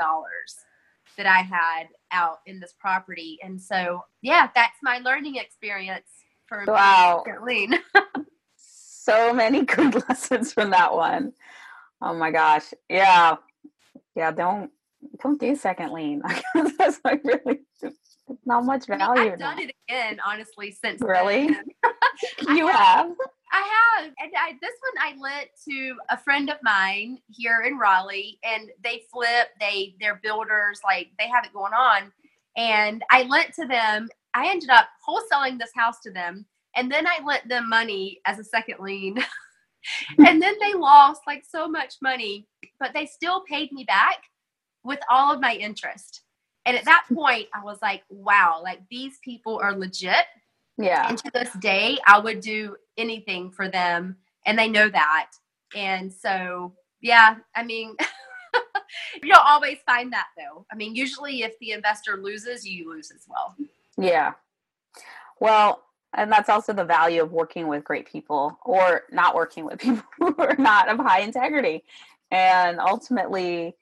that 1.16 1.26
I 1.26 1.38
had 1.38 1.85
out 2.11 2.40
in 2.46 2.61
this 2.61 2.74
property. 2.79 3.38
And 3.42 3.61
so, 3.61 4.05
yeah, 4.22 4.50
that's 4.55 4.76
my 4.83 4.98
learning 4.98 5.37
experience 5.37 6.09
for 6.46 6.64
Wow. 6.66 7.24
lien. 7.44 7.74
So 9.07 9.33
many 9.33 9.62
good 9.64 9.95
lessons 10.09 10.53
from 10.53 10.71
that 10.71 10.92
one. 10.95 11.33
Oh 12.03 12.14
my 12.14 12.31
gosh. 12.33 12.75
Yeah. 12.88 13.37
Yeah, 14.14 14.33
don't 14.33 14.71
don't 15.23 15.38
do 15.38 15.55
second 15.55 15.92
lien. 15.92 16.23
That's 16.79 17.01
like 17.05 17.23
really 17.23 17.61
it's 18.29 18.45
not 18.45 18.64
much 18.64 18.87
value. 18.87 19.33
I've 19.33 19.38
done 19.38 19.61
it 19.61 19.73
again, 19.88 20.19
honestly, 20.27 20.73
since 20.73 21.01
Really? 21.01 21.49
You 22.49 22.66
I 22.66 22.73
have? 22.73 23.12
I 23.53 24.01
have. 24.01 24.12
And 24.19 24.33
I, 24.37 24.53
this 24.61 24.73
one 24.81 24.95
I 25.01 25.21
lent 25.21 25.51
to 25.69 25.97
a 26.11 26.16
friend 26.16 26.51
of 26.51 26.57
mine 26.62 27.19
here 27.29 27.62
in 27.66 27.79
Raleigh, 27.79 28.38
and 28.42 28.71
they 28.83 29.03
flip. 29.12 29.49
They 29.61 29.95
they're 30.01 30.21
builders, 30.23 30.81
like 30.83 31.11
they 31.19 31.29
have 31.29 31.45
it 31.45 31.53
going 31.53 31.75
on. 31.75 32.11
And 32.57 33.05
I 33.11 33.25
lent 33.25 33.53
to 33.55 33.66
them. 33.66 34.09
I 34.35 34.49
ended 34.49 34.71
up 34.71 34.88
wholesaling 35.07 35.59
this 35.59 35.71
house 35.75 36.01
to 36.01 36.11
them, 36.11 36.47
and 36.77 36.91
then 36.91 37.07
I 37.07 37.25
lent 37.25 37.49
them 37.49 37.69
money 37.69 38.21
as 38.27 38.39
a 38.39 38.45
second 38.45 38.77
lien. 38.81 39.19
and 40.19 40.41
then 40.41 40.55
they 40.61 40.75
lost 40.75 41.23
like 41.27 41.45
so 41.49 41.69
much 41.69 41.95
money, 42.03 42.47
but 42.79 42.93
they 42.95 43.07
still 43.07 43.43
paid 43.43 43.73
me 43.73 43.85
back 43.85 44.23
with 44.85 45.01
all 45.11 45.35
of 45.35 45.41
my 45.41 45.55
interest. 45.55 46.23
And 46.65 46.77
at 46.77 46.85
that 46.85 47.05
point, 47.12 47.47
I 47.55 47.62
was 47.65 47.79
like, 47.81 48.03
wow, 48.09 48.61
like 48.62 48.81
these 48.91 49.19
people 49.25 49.59
are 49.62 49.75
legit. 49.75 50.27
Yeah. 50.79 51.09
And 51.09 51.17
to 51.19 51.31
this 51.33 51.53
day, 51.55 51.99
I 52.07 52.19
would 52.19 52.41
do 52.41 52.77
anything 52.99 53.51
for 53.51 53.69
them, 53.69 54.17
and 54.45 54.59
they 54.59 54.69
know 54.69 54.89
that. 54.89 55.31
And 55.75 56.12
so, 56.12 56.75
yeah, 57.01 57.37
I 57.55 57.62
mean, 57.62 57.97
you 59.23 59.33
don't 59.33 59.47
always 59.47 59.79
find 59.87 60.12
that 60.12 60.27
though. 60.37 60.67
I 60.71 60.75
mean, 60.75 60.95
usually 60.95 61.43
if 61.43 61.59
the 61.61 61.73
investor 61.73 62.19
loses, 62.21 62.67
you 62.67 62.91
lose 62.91 63.11
as 63.11 63.25
well. 63.29 63.55
Yeah. 63.97 64.33
Well, 65.41 65.83
and 66.14 66.31
that's 66.33 66.49
also 66.49 66.73
the 66.73 66.85
value 66.85 67.23
of 67.23 67.33
working 67.33 67.69
with 67.69 67.85
great 67.85 68.07
people 68.07 68.59
or 68.64 69.03
not 69.11 69.35
working 69.35 69.64
with 69.64 69.79
people 69.81 70.05
who 70.19 70.35
are 70.38 70.57
not 70.59 70.88
of 70.88 70.99
high 70.99 71.21
integrity. 71.21 71.85
And 72.31 72.81
ultimately, 72.81 73.77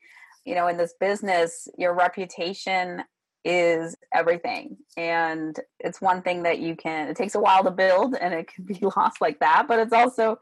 you 0.45 0.55
know, 0.55 0.69
in 0.69 0.77
this 0.77 0.95
business, 0.99 1.69
your 1.79 1.95
reputation 1.95 3.05
is 3.45 3.95
everything. 4.13 4.77
And 4.97 5.59
it's 5.79 6.01
one 6.01 6.23
thing 6.23 6.43
that 6.45 6.59
you 6.59 6.77
can, 6.77 7.09
it 7.09 7.17
takes 7.17 7.35
a 7.35 7.41
while 7.41 7.63
to 7.65 7.71
build 7.71 8.15
and 8.15 8.35
it 8.35 8.49
can 8.49 8.65
be 8.65 8.79
lost 8.97 9.21
like 9.21 9.41
that. 9.41 9.67
But 9.69 9.81
it's 9.81 9.93
also, 9.93 10.39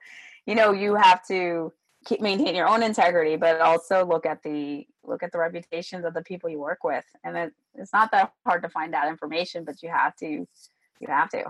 you 0.46 0.54
know, 0.54 0.72
you 0.72 0.94
have 0.94 1.26
to 1.28 1.72
keep 2.04 2.20
maintain 2.20 2.54
your 2.54 2.68
own 2.68 2.82
integrity, 2.82 3.36
but 3.36 3.60
also 3.60 4.04
look 4.04 4.26
at 4.26 4.42
the 4.42 4.86
look 5.04 5.22
at 5.22 5.32
the 5.32 5.38
reputations 5.38 6.04
of 6.04 6.14
the 6.14 6.22
people 6.22 6.48
you 6.48 6.58
work 6.58 6.84
with. 6.84 7.04
And 7.24 7.36
it, 7.36 7.52
it's 7.74 7.92
not 7.92 8.10
that 8.12 8.32
hard 8.46 8.62
to 8.62 8.68
find 8.68 8.92
that 8.94 9.08
information, 9.08 9.64
but 9.64 9.82
you 9.82 9.88
have 9.88 10.16
to 10.16 10.26
you 10.26 11.08
have 11.08 11.28
to. 11.30 11.44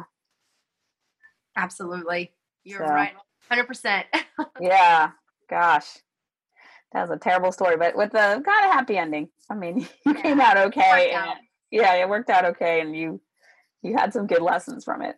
Absolutely. 1.57 2.33
You're 2.65 2.87
so, 2.87 2.93
right. 2.93 3.13
100%. 3.51 4.05
yeah. 4.61 5.11
Gosh. 5.49 5.99
That 6.93 7.03
was 7.03 7.11
a 7.11 7.19
terrible 7.19 7.53
story, 7.53 7.77
but 7.77 7.97
with 7.97 8.13
the 8.13 8.43
got 8.45 8.65
a 8.65 8.73
happy 8.73 8.99
ending. 8.99 9.29
I 9.51 9.55
mean, 9.55 9.87
you 10.07 10.15
came 10.15 10.41
out 10.41 10.59
okay. 10.59 11.13
And, 11.15 11.33
yeah, 11.71 11.95
it 11.95 12.09
worked 12.09 12.31
out 12.31 12.45
okay 12.45 12.81
and 12.81 12.95
you 12.95 13.21
you 13.83 13.97
had 13.97 14.13
some 14.13 14.27
good 14.27 14.43
lessons 14.43 14.85
from 14.85 15.03
it. 15.03 15.17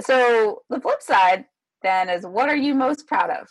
So, 0.00 0.62
the 0.68 0.80
flip 0.80 1.00
side 1.00 1.46
then 1.82 2.10
is 2.10 2.26
what 2.26 2.48
are 2.48 2.56
you 2.56 2.74
most 2.74 3.06
proud 3.06 3.30
of? 3.30 3.48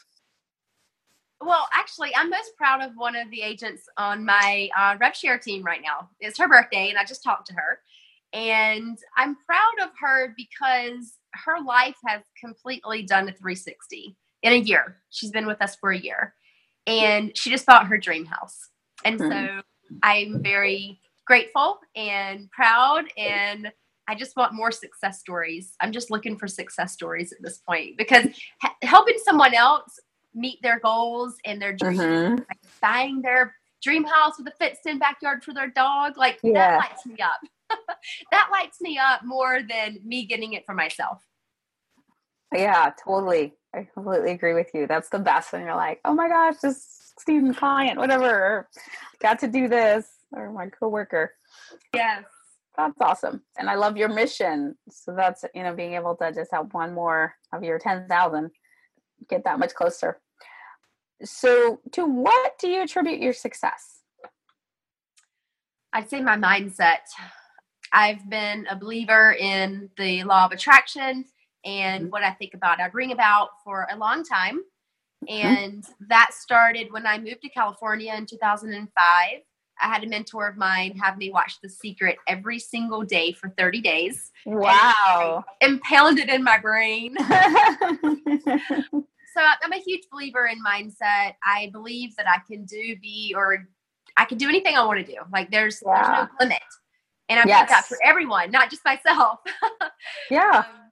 Well, 1.41 1.67
actually, 1.73 2.11
I'm 2.15 2.29
most 2.29 2.51
proud 2.57 2.81
of 2.81 2.91
one 2.95 3.15
of 3.15 3.29
the 3.29 3.41
agents 3.41 3.83
on 3.97 4.25
my 4.25 4.69
uh, 4.77 4.95
rev 4.99 5.15
share 5.15 5.37
team 5.37 5.63
right 5.63 5.81
now. 5.81 6.09
It's 6.19 6.39
her 6.39 6.47
birthday, 6.47 6.89
and 6.89 6.97
I 6.97 7.05
just 7.05 7.23
talked 7.23 7.47
to 7.47 7.53
her. 7.53 7.79
And 8.35 8.97
I'm 9.15 9.37
proud 9.45 9.87
of 9.87 9.91
her 10.01 10.35
because 10.35 11.13
her 11.33 11.61
life 11.65 11.95
has 12.05 12.21
completely 12.39 13.03
done 13.03 13.29
a 13.29 13.31
360 13.31 14.17
in 14.43 14.51
a 14.51 14.57
year. 14.57 14.97
She's 15.09 15.31
been 15.31 15.47
with 15.47 15.61
us 15.61 15.77
for 15.77 15.91
a 15.91 15.97
year 15.97 16.33
and 16.85 17.35
she 17.35 17.49
just 17.49 17.65
bought 17.65 17.87
her 17.87 17.97
dream 17.97 18.25
house. 18.25 18.69
And 19.05 19.19
mm-hmm. 19.19 19.57
so 19.57 19.61
I'm 20.03 20.43
very 20.43 20.99
grateful 21.25 21.79
and 21.95 22.51
proud 22.51 23.05
and 23.17 23.71
I 24.07 24.15
just 24.15 24.35
want 24.35 24.53
more 24.53 24.69
success 24.69 25.19
stories. 25.19 25.73
I'm 25.79 25.93
just 25.93 26.11
looking 26.11 26.37
for 26.37 26.47
success 26.47 26.91
stories 26.91 27.31
at 27.31 27.41
this 27.41 27.59
point 27.59 27.97
because 27.97 28.25
ha- 28.61 28.75
helping 28.81 29.17
someone 29.23 29.53
else 29.53 29.97
meet 30.33 30.61
their 30.61 30.79
goals 30.79 31.37
and 31.45 31.61
their 31.61 31.73
dreams, 31.73 31.99
mm-hmm. 31.99 32.35
like 32.35 32.59
buying 32.81 33.21
their 33.21 33.55
dream 33.81 34.03
house 34.03 34.33
with 34.37 34.47
a 34.47 34.51
fenced 34.59 34.85
in 34.85 34.99
backyard 34.99 35.43
for 35.43 35.53
their 35.53 35.69
dog, 35.69 36.17
like 36.17 36.37
yeah. 36.43 36.53
that 36.53 36.77
lights 36.77 37.05
me 37.05 37.15
up. 37.23 37.39
that 38.31 38.49
lights 38.51 38.81
me 38.81 38.97
up 38.97 39.23
more 39.23 39.61
than 39.67 39.99
me 40.03 40.25
getting 40.25 40.53
it 40.53 40.65
for 40.65 40.75
myself. 40.75 41.23
Yeah, 42.53 42.91
totally. 43.03 43.53
I 43.73 43.87
completely 43.93 44.31
agree 44.31 44.53
with 44.53 44.71
you. 44.73 44.87
That's 44.87 45.09
the 45.09 45.19
best 45.19 45.51
when 45.51 45.63
you're 45.63 45.75
like, 45.75 45.99
oh 46.05 46.13
my 46.13 46.27
gosh, 46.27 46.55
this 46.61 47.13
student 47.19 47.57
client, 47.57 47.97
whatever, 47.97 48.69
got 49.21 49.39
to 49.39 49.47
do 49.47 49.67
this, 49.67 50.07
or 50.31 50.51
my 50.51 50.67
coworker. 50.67 51.33
Yes. 51.93 52.23
That's 52.77 52.99
awesome. 52.99 53.41
And 53.57 53.69
I 53.69 53.75
love 53.75 53.95
your 53.95 54.09
mission. 54.09 54.75
So 54.89 55.15
that's, 55.15 55.45
you 55.53 55.63
know, 55.63 55.73
being 55.73 55.93
able 55.93 56.15
to 56.17 56.33
just 56.33 56.51
have 56.51 56.73
one 56.73 56.93
more 56.93 57.33
of 57.53 57.63
your 57.63 57.79
10,000 57.79 58.51
get 59.29 59.43
that 59.45 59.59
much 59.59 59.73
closer. 59.73 60.19
So, 61.23 61.79
to 61.93 62.05
what 62.05 62.59
do 62.59 62.67
you 62.67 62.81
attribute 62.81 63.21
your 63.21 63.31
success? 63.31 64.01
I'd 65.93 66.09
say 66.09 66.21
my 66.21 66.35
mindset. 66.35 67.07
I've 67.95 68.29
been 68.29 68.67
a 68.69 68.75
believer 68.75 69.37
in 69.39 69.89
the 69.97 70.25
law 70.25 70.43
of 70.45 70.51
attraction 70.51 71.23
and 71.63 72.03
mm-hmm. 72.03 72.11
what 72.11 72.23
I 72.23 72.31
think 72.31 72.53
about, 72.53 72.81
I 72.81 72.89
bring 72.89 73.13
about 73.13 73.51
for 73.63 73.87
a 73.89 73.95
long 73.95 74.25
time. 74.25 74.59
Mm-hmm. 75.29 75.47
And 75.47 75.85
that 76.09 76.31
started 76.33 76.91
when 76.91 77.07
I 77.07 77.17
moved 77.17 77.41
to 77.43 77.49
California 77.49 78.13
in 78.13 78.25
2005. 78.25 78.89
I 79.81 79.87
had 79.87 80.03
a 80.03 80.07
mentor 80.07 80.49
of 80.49 80.57
mine 80.57 80.97
have 80.97 81.17
me 81.17 81.31
watch 81.31 81.61
The 81.61 81.69
Secret 81.69 82.17
every 82.27 82.59
single 82.59 83.03
day 83.03 83.31
for 83.31 83.49
30 83.57 83.79
days. 83.79 84.31
Wow. 84.45 85.45
And 85.61 85.81
in 86.29 86.43
my 86.43 86.59
brain. 86.59 87.15
so 87.19 87.27
I'm 89.63 89.71
a 89.71 89.79
huge 89.85 90.03
believer 90.11 90.47
in 90.47 90.61
mindset. 90.61 91.35
I 91.45 91.69
believe 91.71 92.13
that 92.17 92.27
I 92.27 92.39
can 92.45 92.65
do, 92.65 92.97
be, 93.01 93.33
or 93.37 93.67
I 94.17 94.25
can 94.25 94.37
do 94.37 94.49
anything 94.49 94.75
I 94.75 94.83
want 94.83 95.05
to 95.05 95.11
do. 95.11 95.19
Like 95.31 95.49
there's, 95.49 95.81
yeah. 95.85 95.93
there's 95.95 96.29
no 96.29 96.45
limit. 96.45 96.61
And 97.29 97.39
I 97.39 97.43
yes. 97.47 97.57
think 97.57 97.69
that 97.69 97.85
for 97.85 97.97
everyone, 98.03 98.51
not 98.51 98.69
just 98.69 98.85
myself. 98.85 99.39
yeah. 100.31 100.63
Um, 100.67 100.91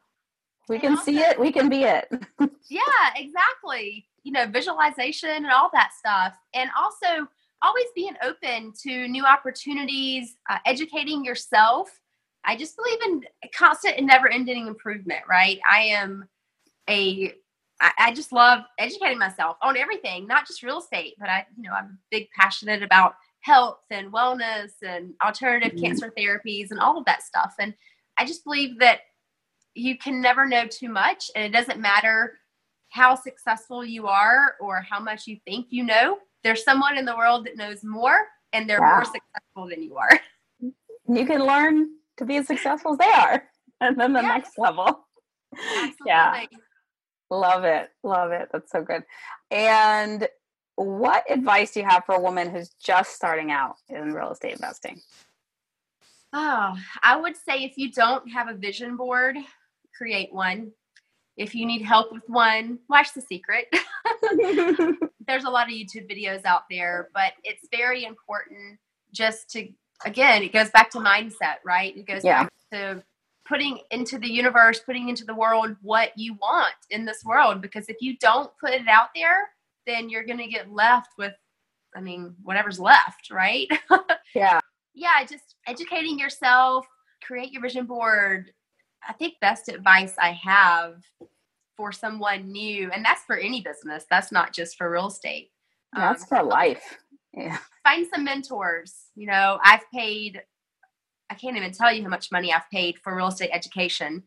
we 0.69 0.79
can 0.79 0.93
also, 0.93 1.03
see 1.03 1.19
it, 1.19 1.39
we 1.39 1.51
can 1.51 1.69
be 1.69 1.83
it. 1.83 2.07
yeah, 2.69 2.81
exactly. 3.15 4.07
You 4.23 4.31
know, 4.31 4.47
visualization 4.47 5.29
and 5.29 5.51
all 5.51 5.69
that 5.73 5.91
stuff. 5.97 6.35
And 6.53 6.69
also 6.77 7.27
always 7.61 7.85
being 7.95 8.15
open 8.23 8.73
to 8.83 9.07
new 9.07 9.25
opportunities, 9.25 10.35
uh, 10.49 10.57
educating 10.65 11.23
yourself. 11.23 11.89
I 12.45 12.55
just 12.55 12.75
believe 12.75 12.99
in 13.05 13.23
constant 13.55 13.97
and 13.97 14.07
never 14.07 14.27
ending 14.27 14.67
improvement, 14.67 15.21
right? 15.29 15.59
I 15.69 15.81
am 15.81 16.27
a 16.89 17.33
I, 17.97 18.13
just 18.13 18.31
love 18.31 18.63
educating 18.79 19.17
myself 19.17 19.57
on 19.61 19.75
everything, 19.75 20.25
not 20.25 20.47
just 20.47 20.63
real 20.63 20.79
estate, 20.79 21.15
but 21.19 21.27
I, 21.27 21.45
you 21.57 21.63
know, 21.63 21.73
I'm 21.73 21.99
big 22.11 22.29
passionate 22.39 22.81
about 22.81 23.15
health 23.43 23.79
and 23.91 24.11
wellness 24.11 24.71
and 24.81 25.13
alternative 25.23 25.73
mm-hmm. 25.73 25.85
cancer 25.85 26.11
therapies 26.17 26.71
and 26.71 26.79
all 26.79 26.97
of 26.97 27.05
that 27.05 27.21
stuff. 27.21 27.53
And 27.59 27.73
I 28.17 28.25
just 28.25 28.43
believe 28.43 28.79
that 28.79 29.01
you 29.75 29.97
can 29.97 30.21
never 30.21 30.45
know 30.47 30.67
too 30.67 30.89
much, 30.89 31.29
and 31.35 31.43
it 31.43 31.55
doesn't 31.55 31.79
matter 31.79 32.39
how 32.89 33.15
successful 33.15 33.83
you 33.83 34.07
are 34.07 34.55
or 34.61 34.85
how 34.87 34.99
much 34.99 35.27
you 35.27 35.37
think 35.45 35.67
you 35.69 35.83
know. 35.83 36.19
There's 36.43 36.63
someone 36.63 36.97
in 36.97 37.05
the 37.05 37.15
world 37.15 37.45
that 37.45 37.57
knows 37.57 37.83
more, 37.83 38.17
and 38.53 38.69
they're 38.69 38.79
more 38.79 39.03
successful 39.03 39.67
than 39.69 39.83
you 39.83 39.95
are. 39.97 40.19
You 41.05 41.25
can 41.25 41.45
learn 41.45 41.89
to 42.15 42.23
be 42.23 42.37
as 42.37 42.47
successful 42.47 42.93
as 42.93 42.97
they 42.97 43.11
are, 43.11 43.43
and 43.81 43.99
then 43.99 44.13
the 44.13 44.21
next 44.21 44.57
level. 44.57 45.05
Absolutely. 45.53 45.97
Yeah. 46.05 46.45
Love 47.29 47.65
it. 47.65 47.89
Love 48.03 48.31
it. 48.31 48.47
That's 48.53 48.71
so 48.71 48.83
good. 48.83 49.03
And 49.51 50.29
what 50.75 51.23
advice 51.29 51.71
do 51.71 51.81
you 51.81 51.85
have 51.85 52.05
for 52.05 52.15
a 52.15 52.19
woman 52.19 52.49
who's 52.49 52.69
just 52.83 53.15
starting 53.15 53.51
out 53.51 53.75
in 53.89 54.13
real 54.13 54.31
estate 54.31 54.53
investing? 54.53 54.99
Oh, 56.33 56.75
I 57.03 57.15
would 57.15 57.35
say 57.37 57.63
if 57.63 57.77
you 57.77 57.91
don't 57.91 58.27
have 58.31 58.49
a 58.49 58.55
vision 58.55 58.97
board, 58.97 59.37
create 59.95 60.33
one. 60.33 60.71
If 61.37 61.53
you 61.55 61.65
need 61.65 61.83
help 61.83 62.11
with 62.11 62.23
one, 62.27 62.79
watch 62.89 63.13
The 63.13 63.21
Secret. 63.21 63.67
There's 65.27 65.43
a 65.45 65.49
lot 65.49 65.67
of 65.67 65.73
YouTube 65.73 66.09
videos 66.09 66.43
out 66.45 66.63
there, 66.69 67.09
but 67.13 67.33
it's 67.43 67.67
very 67.71 68.05
important 68.05 68.79
just 69.11 69.49
to, 69.51 69.67
again, 70.05 70.41
it 70.43 70.53
goes 70.53 70.69
back 70.71 70.89
to 70.91 70.97
mindset, 70.99 71.57
right? 71.63 71.95
It 71.95 72.07
goes 72.07 72.23
yeah. 72.23 72.43
back 72.43 72.53
to 72.71 73.03
putting 73.45 73.79
into 73.91 74.17
the 74.17 74.29
universe, 74.29 74.79
putting 74.79 75.09
into 75.09 75.25
the 75.25 75.35
world 75.35 75.75
what 75.81 76.11
you 76.17 76.35
want 76.35 76.73
in 76.89 77.05
this 77.05 77.23
world. 77.23 77.61
Because 77.61 77.89
if 77.89 77.97
you 77.99 78.17
don't 78.17 78.49
put 78.59 78.71
it 78.71 78.87
out 78.87 79.09
there, 79.15 79.49
then 79.85 80.09
you're 80.09 80.25
going 80.25 80.39
to 80.39 80.47
get 80.47 80.71
left 80.71 81.09
with, 81.17 81.33
I 81.95 82.01
mean, 82.01 82.35
whatever's 82.43 82.79
left, 82.79 83.31
right? 83.31 83.67
yeah. 84.35 84.59
Yeah, 84.93 85.23
just 85.27 85.55
educating 85.67 86.19
yourself, 86.19 86.85
create 87.21 87.51
your 87.51 87.61
vision 87.61 87.85
board, 87.85 88.51
I 89.07 89.13
think 89.13 89.35
best 89.41 89.69
advice 89.69 90.15
I 90.19 90.31
have 90.31 91.03
for 91.75 91.91
someone 91.91 92.51
new, 92.51 92.91
and 92.91 93.03
that's 93.03 93.23
for 93.23 93.35
any 93.35 93.61
business, 93.61 94.05
that's 94.09 94.31
not 94.31 94.53
just 94.53 94.77
for 94.77 94.91
real 94.91 95.07
estate. 95.07 95.51
That's 95.93 96.23
um, 96.23 96.27
for 96.27 96.43
life. 96.43 96.97
Yeah. 97.33 97.57
Find 97.83 98.07
some 98.13 98.23
mentors. 98.23 98.93
You 99.15 99.27
know, 99.27 99.59
I've 99.63 99.83
paid, 99.93 100.41
I 101.29 101.35
can't 101.35 101.57
even 101.57 101.71
tell 101.71 101.91
you 101.91 102.03
how 102.03 102.09
much 102.09 102.31
money 102.31 102.53
I've 102.53 102.69
paid 102.71 102.99
for 103.03 103.15
real 103.15 103.27
estate 103.27 103.49
education. 103.51 104.23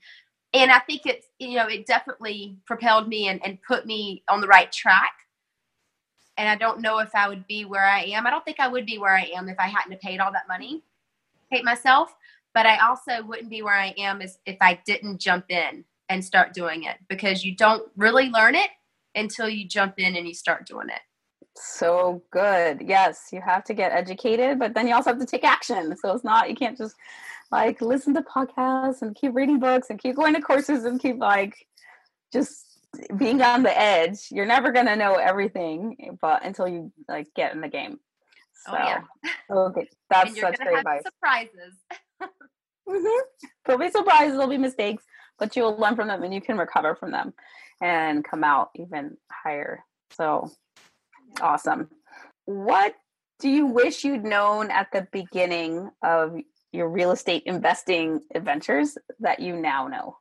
And 0.53 0.71
I 0.71 0.81
think 0.81 1.03
it's, 1.07 1.27
you 1.38 1.57
know, 1.57 1.66
it 1.66 1.87
definitely 1.87 2.57
propelled 2.66 3.09
me 3.09 3.29
and, 3.29 3.45
and 3.45 3.59
put 3.66 3.87
me 3.87 4.23
on 4.29 4.40
the 4.40 4.47
right 4.49 4.71
track. 4.73 5.12
And 6.38 6.49
I 6.49 6.57
don't 6.57 6.81
know 6.81 6.99
if 6.99 7.14
I 7.14 7.29
would 7.29 7.46
be 7.46 7.64
where 7.64 7.85
I 7.87 8.03
am. 8.03 8.27
I 8.27 8.31
don't 8.31 8.44
think 8.44 8.61
I 8.61 8.68
would 8.68 8.87
be 8.87 8.99
where 8.99 9.16
I 9.16 9.31
am 9.35 9.49
if 9.49 9.59
I 9.59 9.68
hadn't 9.68 10.01
paid 10.01 10.20
all 10.20 10.33
that 10.33 10.49
money, 10.49 10.83
paid 11.51 11.64
myself 11.64 12.14
but 12.57 12.64
I 12.64 12.79
also 12.79 13.22
wouldn't 13.22 13.51
be 13.51 13.61
where 13.61 13.79
I 13.79 13.92
am 13.99 14.22
if 14.22 14.57
I 14.62 14.81
didn't 14.87 15.20
jump 15.20 15.51
in 15.51 15.85
and 16.09 16.25
start 16.25 16.55
doing 16.55 16.85
it 16.85 16.96
because 17.07 17.44
you 17.44 17.55
don't 17.55 17.87
really 17.99 18.31
learn 18.31 18.55
it 18.55 18.70
until 19.14 19.46
you 19.46 19.68
jump 19.68 19.99
in 19.99 20.16
and 20.16 20.27
you 20.27 20.33
start 20.33 20.66
doing 20.66 20.88
it. 20.88 21.01
So 21.55 22.22
good. 22.31 22.81
Yes, 22.81 23.29
you 23.31 23.42
have 23.42 23.62
to 23.64 23.75
get 23.75 23.92
educated, 23.92 24.59
but 24.59 24.72
then 24.72 24.88
you 24.88 24.94
also 24.94 25.11
have 25.11 25.18
to 25.18 25.27
take 25.27 25.44
action. 25.44 25.94
So 25.99 26.14
it's 26.14 26.25
not, 26.25 26.49
you 26.49 26.57
can't 26.57 26.79
just 26.79 26.96
like 27.53 27.83
listen 27.83 28.14
to 28.14 28.22
podcasts 28.22 29.03
and 29.03 29.14
keep 29.14 29.35
reading 29.35 29.61
books 29.61 29.90
and 29.90 29.99
keep 29.99 30.16
going 30.16 30.33
to 30.33 30.40
courses 30.40 30.87
and 30.87 30.99
keep 30.99 31.18
like 31.18 31.66
just 32.33 32.76
being 33.16 33.42
on 33.42 33.62
the 33.62 33.79
edge. 33.79 34.29
You're 34.31 34.46
never 34.46 34.72
going 34.72 34.87
to 34.87 34.96
know 34.96 35.14
everything, 35.14 36.16
but 36.20 36.44
until 36.44 36.68
you 36.68 36.92
like 37.09 37.29
get 37.35 37.55
in 37.55 37.61
the 37.61 37.68
game. 37.68 37.99
So, 38.66 38.72
oh, 38.72 38.79
yeah. 38.79 39.03
okay. 39.51 39.88
That's 40.11 40.40
such 40.40 40.59
great 40.59 40.79
advice. 40.79 41.03
Surprises. 41.05 41.75
mm-hmm. 42.22 43.20
There'll 43.64 43.81
be 43.81 43.90
surprises, 43.90 44.33
there'll 44.33 44.49
be 44.49 44.59
mistakes, 44.59 45.05
but 45.38 45.57
you'll 45.57 45.77
learn 45.77 45.96
from 45.96 46.09
them 46.09 46.22
and 46.22 46.33
you 46.33 46.40
can 46.40 46.59
recover 46.59 46.94
from 46.94 47.11
them 47.11 47.35
and 47.81 48.25
come 48.25 48.44
out 48.44 48.70
even 48.75 49.16
higher. 49.31 49.85
So 50.12 50.51
awesome. 51.40 51.88
What 52.44 52.94
do 53.38 53.49
you 53.49 53.66
wish 53.66 54.05
you'd 54.05 54.25
known 54.25 54.70
at 54.70 54.88
the 54.92 55.07
beginning 55.12 55.90
of 56.03 56.37
your 56.72 56.88
real 56.88 57.11
estate 57.11 57.42
investing 57.46 58.20
adventures 58.35 58.96
that 59.20 59.40
you 59.40 59.57
now 59.57 59.88
know? 59.88 60.16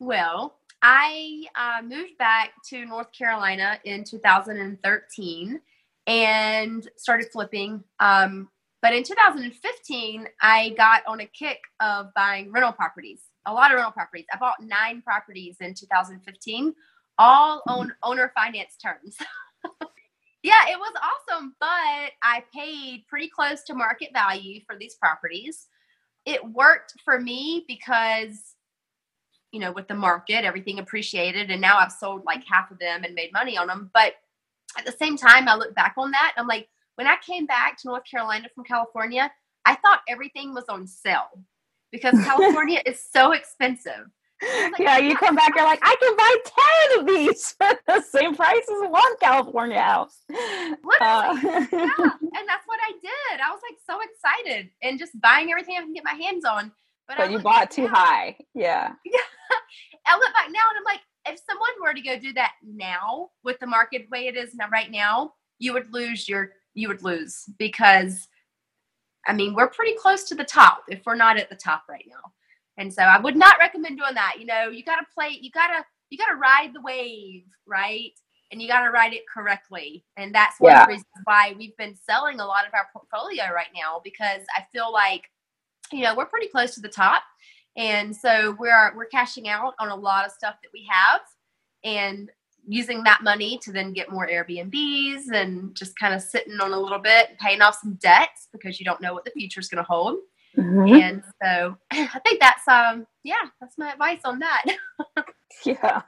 Well, 0.00 0.56
I 0.80 1.44
uh, 1.54 1.82
moved 1.82 2.16
back 2.18 2.52
to 2.70 2.86
North 2.86 3.12
Carolina 3.12 3.78
in 3.84 4.02
2013 4.02 5.60
and 6.06 6.90
started 6.96 7.26
flipping. 7.30 7.84
Um, 8.00 8.48
but 8.80 8.94
in 8.94 9.04
2015, 9.04 10.26
I 10.40 10.70
got 10.70 11.02
on 11.06 11.20
a 11.20 11.26
kick 11.26 11.58
of 11.80 12.06
buying 12.16 12.50
rental 12.50 12.72
properties, 12.72 13.24
a 13.44 13.52
lot 13.52 13.72
of 13.72 13.74
rental 13.74 13.92
properties. 13.92 14.24
I 14.32 14.38
bought 14.38 14.62
nine 14.62 15.02
properties 15.02 15.58
in 15.60 15.74
2015, 15.74 16.74
all 17.18 17.62
on 17.68 17.92
owner 18.02 18.32
finance 18.34 18.78
terms. 18.82 19.18
yeah, 20.42 20.66
it 20.70 20.78
was 20.78 20.94
awesome, 20.96 21.54
but 21.60 21.66
I 21.68 22.42
paid 22.54 23.04
pretty 23.06 23.28
close 23.28 23.64
to 23.64 23.74
market 23.74 24.14
value 24.14 24.62
for 24.66 24.78
these 24.78 24.94
properties. 24.94 25.68
It 26.24 26.42
worked 26.42 26.94
for 27.04 27.20
me 27.20 27.66
because 27.68 28.54
you 29.52 29.60
know, 29.60 29.72
with 29.72 29.88
the 29.88 29.94
market, 29.94 30.44
everything 30.44 30.78
appreciated. 30.78 31.50
And 31.50 31.60
now 31.60 31.78
I've 31.78 31.92
sold 31.92 32.24
like 32.24 32.44
half 32.46 32.70
of 32.70 32.78
them 32.78 33.04
and 33.04 33.14
made 33.14 33.32
money 33.32 33.56
on 33.56 33.66
them. 33.66 33.90
But 33.92 34.14
at 34.78 34.86
the 34.86 34.92
same 34.92 35.16
time, 35.16 35.48
I 35.48 35.56
look 35.56 35.74
back 35.74 35.94
on 35.96 36.10
that. 36.12 36.34
I'm 36.36 36.46
like, 36.46 36.68
when 36.94 37.06
I 37.06 37.16
came 37.26 37.46
back 37.46 37.78
to 37.78 37.88
North 37.88 38.04
Carolina 38.04 38.48
from 38.54 38.64
California, 38.64 39.30
I 39.64 39.74
thought 39.76 40.00
everything 40.08 40.54
was 40.54 40.64
on 40.68 40.86
sale 40.86 41.44
because 41.90 42.14
California 42.24 42.80
is 42.86 43.02
so 43.12 43.32
expensive. 43.32 44.06
Like, 44.42 44.78
yeah, 44.78 44.98
you 44.98 45.16
come 45.16 45.34
back, 45.34 45.52
you're 45.54 45.64
like, 45.64 45.80
I 45.82 45.96
can 46.00 46.16
buy 46.16 46.96
10 46.96 47.00
of 47.00 47.06
these 47.06 47.52
for 47.58 47.68
the 47.86 48.00
same 48.00 48.34
price 48.34 48.62
as 48.62 48.88
one 48.88 49.16
California 49.20 49.80
house. 49.80 50.16
Literally. 50.30 50.96
Uh, 51.00 51.36
yeah. 51.42 51.66
And 51.72 52.48
that's 52.48 52.66
what 52.66 52.78
I 52.82 52.92
did. 53.02 53.40
I 53.40 53.50
was 53.50 53.60
like 53.68 53.78
so 53.86 53.98
excited 54.00 54.70
and 54.82 54.98
just 54.98 55.20
buying 55.20 55.50
everything 55.50 55.76
I 55.78 55.82
can 55.82 55.92
get 55.92 56.04
my 56.04 56.14
hands 56.14 56.44
on. 56.44 56.72
But, 57.10 57.18
but 57.18 57.30
you 57.32 57.40
bought 57.40 57.72
too 57.72 57.88
now. 57.88 57.94
high. 57.94 58.36
Yeah. 58.54 58.92
Yeah. 59.04 59.18
I 60.06 60.16
look 60.16 60.32
back 60.32 60.46
now 60.46 60.60
and 60.70 60.78
I'm 60.78 60.84
like, 60.84 61.00
if 61.26 61.40
someone 61.44 61.68
were 61.82 61.92
to 61.92 62.00
go 62.00 62.18
do 62.18 62.32
that 62.34 62.52
now 62.64 63.30
with 63.42 63.58
the 63.58 63.66
market 63.66 64.08
way 64.08 64.28
it 64.28 64.36
is 64.36 64.54
now 64.54 64.68
right 64.70 64.90
now, 64.90 65.34
you 65.58 65.72
would 65.72 65.92
lose 65.92 66.28
your 66.28 66.52
you 66.74 66.86
would 66.86 67.02
lose 67.02 67.44
because 67.58 68.28
I 69.26 69.32
mean 69.32 69.54
we're 69.54 69.68
pretty 69.68 69.94
close 70.00 70.24
to 70.24 70.36
the 70.36 70.44
top 70.44 70.84
if 70.88 71.02
we're 71.04 71.16
not 71.16 71.36
at 71.36 71.50
the 71.50 71.56
top 71.56 71.82
right 71.88 72.04
now. 72.08 72.32
And 72.78 72.94
so 72.94 73.02
I 73.02 73.18
would 73.18 73.36
not 73.36 73.58
recommend 73.58 73.98
doing 73.98 74.14
that. 74.14 74.36
You 74.38 74.46
know, 74.46 74.68
you 74.68 74.84
gotta 74.84 75.06
play 75.12 75.36
you 75.40 75.50
gotta 75.50 75.84
you 76.10 76.16
gotta 76.16 76.36
ride 76.36 76.70
the 76.72 76.80
wave, 76.80 77.44
right? 77.66 78.12
And 78.52 78.62
you 78.62 78.68
gotta 78.68 78.92
ride 78.92 79.14
it 79.14 79.24
correctly. 79.32 80.04
And 80.16 80.32
that's 80.32 80.60
one 80.60 80.72
yeah. 80.72 80.82
of 80.82 80.86
the 80.86 80.92
reasons 80.92 81.06
why 81.24 81.54
we've 81.58 81.76
been 81.76 81.96
selling 81.96 82.38
a 82.38 82.46
lot 82.46 82.66
of 82.66 82.74
our 82.74 82.86
portfolio 82.92 83.52
right 83.52 83.72
now 83.74 84.00
because 84.02 84.42
I 84.56 84.64
feel 84.72 84.92
like, 84.92 85.30
you 85.92 86.02
know, 86.02 86.14
we're 86.14 86.26
pretty 86.26 86.48
close 86.48 86.74
to 86.74 86.80
the 86.80 86.88
top 86.88 87.22
and 87.76 88.14
so 88.14 88.56
we're 88.58 88.94
we're 88.96 89.06
cashing 89.06 89.48
out 89.48 89.74
on 89.78 89.88
a 89.88 89.96
lot 89.96 90.26
of 90.26 90.32
stuff 90.32 90.56
that 90.62 90.70
we 90.72 90.86
have 90.90 91.20
and 91.84 92.30
using 92.66 93.02
that 93.04 93.22
money 93.22 93.58
to 93.62 93.72
then 93.72 93.92
get 93.92 94.10
more 94.10 94.28
Airbnbs 94.28 95.32
and 95.32 95.74
just 95.74 95.98
kind 95.98 96.14
of 96.14 96.20
sitting 96.20 96.60
on 96.60 96.72
a 96.72 96.78
little 96.78 96.98
bit, 96.98 97.38
paying 97.38 97.62
off 97.62 97.78
some 97.80 97.94
debts 97.94 98.48
because 98.52 98.78
you 98.78 98.84
don't 98.84 99.00
know 99.00 99.14
what 99.14 99.24
the 99.24 99.30
future 99.30 99.60
is 99.60 99.68
going 99.68 99.82
to 99.82 99.88
hold. 99.88 100.18
Mm-hmm. 100.56 100.94
And 100.94 101.22
so 101.42 101.76
I 101.90 102.20
think 102.24 102.40
that's 102.40 102.66
um 102.68 103.06
yeah, 103.24 103.46
that's 103.60 103.78
my 103.78 103.92
advice 103.92 104.20
on 104.24 104.40
that. 104.40 104.64
yeah. 105.64 106.02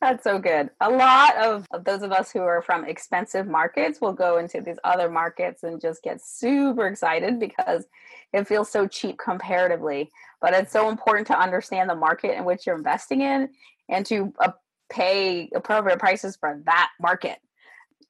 That's 0.00 0.24
so 0.24 0.38
good. 0.38 0.70
A 0.80 0.90
lot 0.90 1.36
of, 1.36 1.66
those 1.84 2.02
of 2.02 2.12
us 2.12 2.30
who 2.30 2.40
are 2.40 2.62
from 2.62 2.84
expensive 2.84 3.46
markets 3.46 4.00
will 4.00 4.12
go 4.12 4.38
into 4.38 4.60
these 4.60 4.78
other 4.84 5.10
markets 5.10 5.62
and 5.62 5.80
just 5.80 6.02
get 6.02 6.20
super 6.24 6.86
excited 6.86 7.40
because 7.40 7.86
it 8.32 8.46
feels 8.46 8.70
so 8.70 8.86
cheap 8.86 9.18
comparatively. 9.18 10.10
But 10.40 10.54
it's 10.54 10.72
so 10.72 10.88
important 10.88 11.26
to 11.28 11.38
understand 11.38 11.88
the 11.88 11.94
market 11.94 12.36
in 12.36 12.44
which 12.44 12.66
you're 12.66 12.76
investing 12.76 13.22
in 13.22 13.48
and 13.88 14.04
to 14.06 14.32
uh, 14.40 14.52
pay 14.90 15.50
appropriate 15.54 15.98
prices 15.98 16.36
for 16.36 16.60
that 16.66 16.90
market 17.00 17.38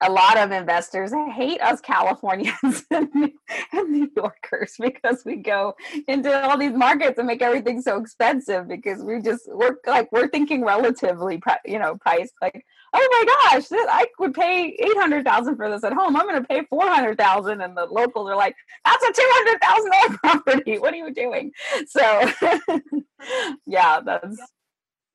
a 0.03 0.11
lot 0.11 0.37
of 0.37 0.51
investors 0.53 1.13
hate 1.35 1.61
us 1.61 1.81
Californians 1.81 2.85
and 2.91 3.11
New 3.73 4.11
Yorkers 4.15 4.75
because 4.79 5.23
we 5.25 5.37
go 5.37 5.75
into 6.07 6.33
all 6.43 6.59
these 6.59 6.75
markets 6.75 7.19
and 7.19 7.27
make 7.27 7.43
everything 7.43 7.81
so 7.81 7.99
expensive 7.99 8.69
because 8.69 9.03
we 9.03 9.21
just 9.21 9.49
we're 9.49 9.77
like 9.87 10.11
we're 10.13 10.29
thinking 10.29 10.65
relatively 10.65 11.41
you 11.65 11.79
know 11.79 11.97
price 11.97 12.31
like 12.43 12.65
oh 12.93 13.09
my 13.11 13.51
gosh 13.51 13.69
this, 13.69 13.87
I 13.89 14.07
would 14.19 14.35
pay 14.35 14.77
eight 14.79 14.97
hundred 14.97 15.25
thousand 15.25 15.57
for 15.57 15.71
this 15.71 15.85
at 15.85 15.93
home. 15.93 16.17
I'm 16.17 16.27
going 16.27 16.41
to 16.41 16.49
pay 16.49 16.65
four 16.69 16.87
hundred 16.87 17.19
thousand. 17.19 17.61
And 17.61 17.77
the 17.77 17.87
locals 17.87 18.29
are 18.29 18.37
like 18.37 18.57
that's 18.85 19.05
a 19.05 19.13
two 19.13 19.31
hundred 19.33 19.61
thousand 19.63 19.93
dollar 19.93 20.19
property. 20.43 20.79
What 20.79 20.95
are 20.95 20.97
you 20.97 21.13
doing? 21.13 21.53
So 21.87 22.31
yeah 23.67 24.01
that's 24.01 24.39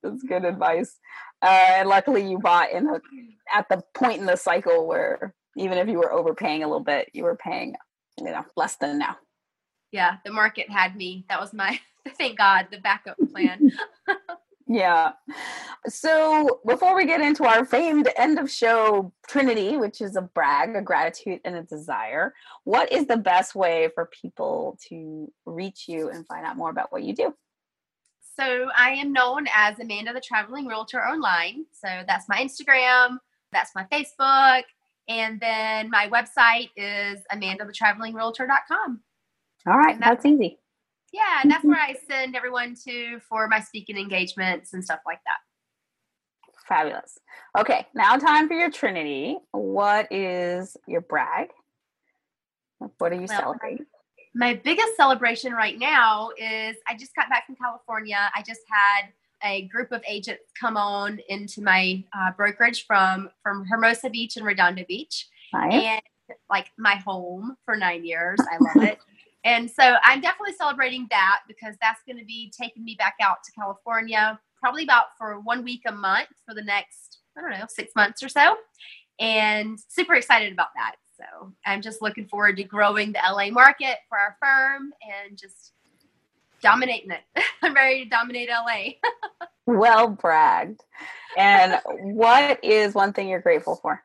that's 0.02 0.22
good 0.24 0.44
advice 0.44 0.98
Uh, 1.42 1.74
and 1.78 1.88
luckily, 1.88 2.28
you 2.28 2.38
bought 2.38 2.70
in 2.70 2.88
a, 2.88 3.00
at 3.54 3.68
the 3.68 3.82
point 3.94 4.20
in 4.20 4.26
the 4.26 4.36
cycle 4.36 4.86
where 4.86 5.34
even 5.56 5.78
if 5.78 5.88
you 5.88 5.98
were 5.98 6.12
overpaying 6.12 6.62
a 6.62 6.66
little 6.66 6.84
bit, 6.84 7.10
you 7.12 7.24
were 7.24 7.36
paying 7.36 7.74
you 8.18 8.24
know 8.24 8.44
less 8.56 8.76
than 8.76 8.98
now. 8.98 9.16
Yeah, 9.90 10.16
the 10.24 10.32
market 10.32 10.70
had 10.70 10.96
me. 10.96 11.24
That 11.28 11.40
was 11.40 11.52
my 11.52 11.78
thank 12.16 12.38
God 12.38 12.68
the 12.70 12.78
backup 12.78 13.16
plan. 13.32 13.70
yeah. 14.66 15.12
So 15.86 16.60
before 16.66 16.94
we 16.94 17.06
get 17.06 17.20
into 17.20 17.44
our 17.44 17.64
famed 17.64 18.08
end 18.16 18.38
of 18.38 18.50
show 18.50 19.12
Trinity, 19.28 19.76
which 19.76 20.00
is 20.00 20.16
a 20.16 20.22
brag, 20.22 20.76
a 20.76 20.82
gratitude, 20.82 21.40
and 21.44 21.56
a 21.56 21.62
desire, 21.62 22.34
what 22.64 22.92
is 22.92 23.06
the 23.06 23.16
best 23.16 23.54
way 23.54 23.88
for 23.94 24.06
people 24.06 24.78
to 24.88 25.30
reach 25.44 25.88
you 25.88 26.08
and 26.08 26.26
find 26.26 26.46
out 26.46 26.56
more 26.56 26.70
about 26.70 26.92
what 26.92 27.02
you 27.02 27.14
do? 27.14 27.34
So 28.38 28.68
I 28.76 28.90
am 28.90 29.12
known 29.12 29.46
as 29.54 29.78
Amanda 29.78 30.12
the 30.12 30.20
Traveling 30.20 30.66
Realtor 30.66 31.00
online. 31.04 31.66
So 31.72 31.88
that's 32.06 32.28
my 32.28 32.36
Instagram, 32.36 33.18
that's 33.52 33.72
my 33.74 33.84
Facebook, 33.92 34.62
and 35.08 35.38
then 35.38 35.90
my 35.90 36.08
website 36.08 36.70
is 36.76 37.20
amandathetravelingrealtor.com. 37.32 39.00
All 39.66 39.78
right, 39.78 39.98
that's, 40.00 40.24
that's 40.24 40.26
easy. 40.26 40.58
Yeah, 41.12 41.40
and 41.42 41.50
that's 41.50 41.60
mm-hmm. 41.60 41.70
where 41.70 41.80
I 41.80 41.94
send 42.08 42.34
everyone 42.34 42.74
to 42.86 43.20
for 43.28 43.48
my 43.48 43.60
speaking 43.60 43.98
engagements 43.98 44.72
and 44.72 44.82
stuff 44.82 45.00
like 45.06 45.20
that. 45.26 45.38
Fabulous. 46.66 47.18
Okay, 47.58 47.86
now 47.94 48.16
time 48.16 48.48
for 48.48 48.54
your 48.54 48.70
Trinity. 48.70 49.36
What 49.50 50.10
is 50.10 50.76
your 50.86 51.02
brag? 51.02 51.48
What 52.98 53.12
are 53.12 53.16
you 53.16 53.26
well, 53.28 53.40
celebrating? 53.40 53.86
My 54.34 54.54
biggest 54.54 54.96
celebration 54.96 55.52
right 55.52 55.78
now 55.78 56.30
is 56.38 56.76
I 56.88 56.96
just 56.98 57.14
got 57.14 57.28
back 57.28 57.46
from 57.46 57.56
California. 57.56 58.30
I 58.34 58.42
just 58.42 58.62
had 58.68 59.10
a 59.44 59.62
group 59.68 59.92
of 59.92 60.02
agents 60.06 60.44
come 60.58 60.76
on 60.76 61.20
into 61.28 61.62
my 61.62 62.02
uh, 62.16 62.30
brokerage 62.36 62.86
from 62.86 63.28
from 63.42 63.64
Hermosa 63.66 64.08
Beach 64.08 64.36
and 64.36 64.46
Redondo 64.46 64.84
Beach, 64.86 65.28
nice. 65.52 65.72
and 65.72 66.02
like 66.48 66.70
my 66.78 66.94
home 66.94 67.56
for 67.64 67.76
nine 67.76 68.04
years. 68.04 68.38
I 68.40 68.58
love 68.58 68.88
it. 68.88 68.98
And 69.44 69.68
so 69.68 69.96
I'm 70.04 70.20
definitely 70.20 70.54
celebrating 70.54 71.08
that 71.10 71.40
because 71.48 71.74
that's 71.80 72.00
going 72.06 72.18
to 72.18 72.24
be 72.24 72.52
taking 72.56 72.84
me 72.84 72.94
back 72.96 73.16
out 73.20 73.38
to 73.44 73.52
California, 73.52 74.38
probably 74.60 74.84
about 74.84 75.06
for 75.18 75.40
one 75.40 75.64
week 75.64 75.82
a 75.86 75.92
month 75.92 76.28
for 76.46 76.54
the 76.54 76.62
next, 76.62 77.18
I 77.36 77.40
don't 77.40 77.50
know, 77.50 77.66
six 77.68 77.92
months 77.96 78.22
or 78.22 78.28
so. 78.28 78.56
And 79.18 79.78
super 79.88 80.14
excited 80.14 80.52
about 80.52 80.68
that. 80.76 80.94
So 81.22 81.52
I'm 81.66 81.82
just 81.82 82.02
looking 82.02 82.26
forward 82.26 82.56
to 82.56 82.64
growing 82.64 83.12
the 83.12 83.20
LA 83.24 83.50
market 83.50 83.98
for 84.08 84.18
our 84.18 84.36
firm 84.40 84.92
and 85.02 85.38
just 85.38 85.72
dominating 86.60 87.10
it. 87.10 87.20
I'm 87.62 87.74
ready 87.74 88.04
to 88.04 88.10
dominate 88.10 88.48
LA. 88.48 88.92
well 89.66 90.08
bragged. 90.08 90.80
And 91.36 91.80
what 92.00 92.62
is 92.64 92.94
one 92.94 93.12
thing 93.12 93.28
you're 93.28 93.40
grateful 93.40 93.76
for? 93.76 94.02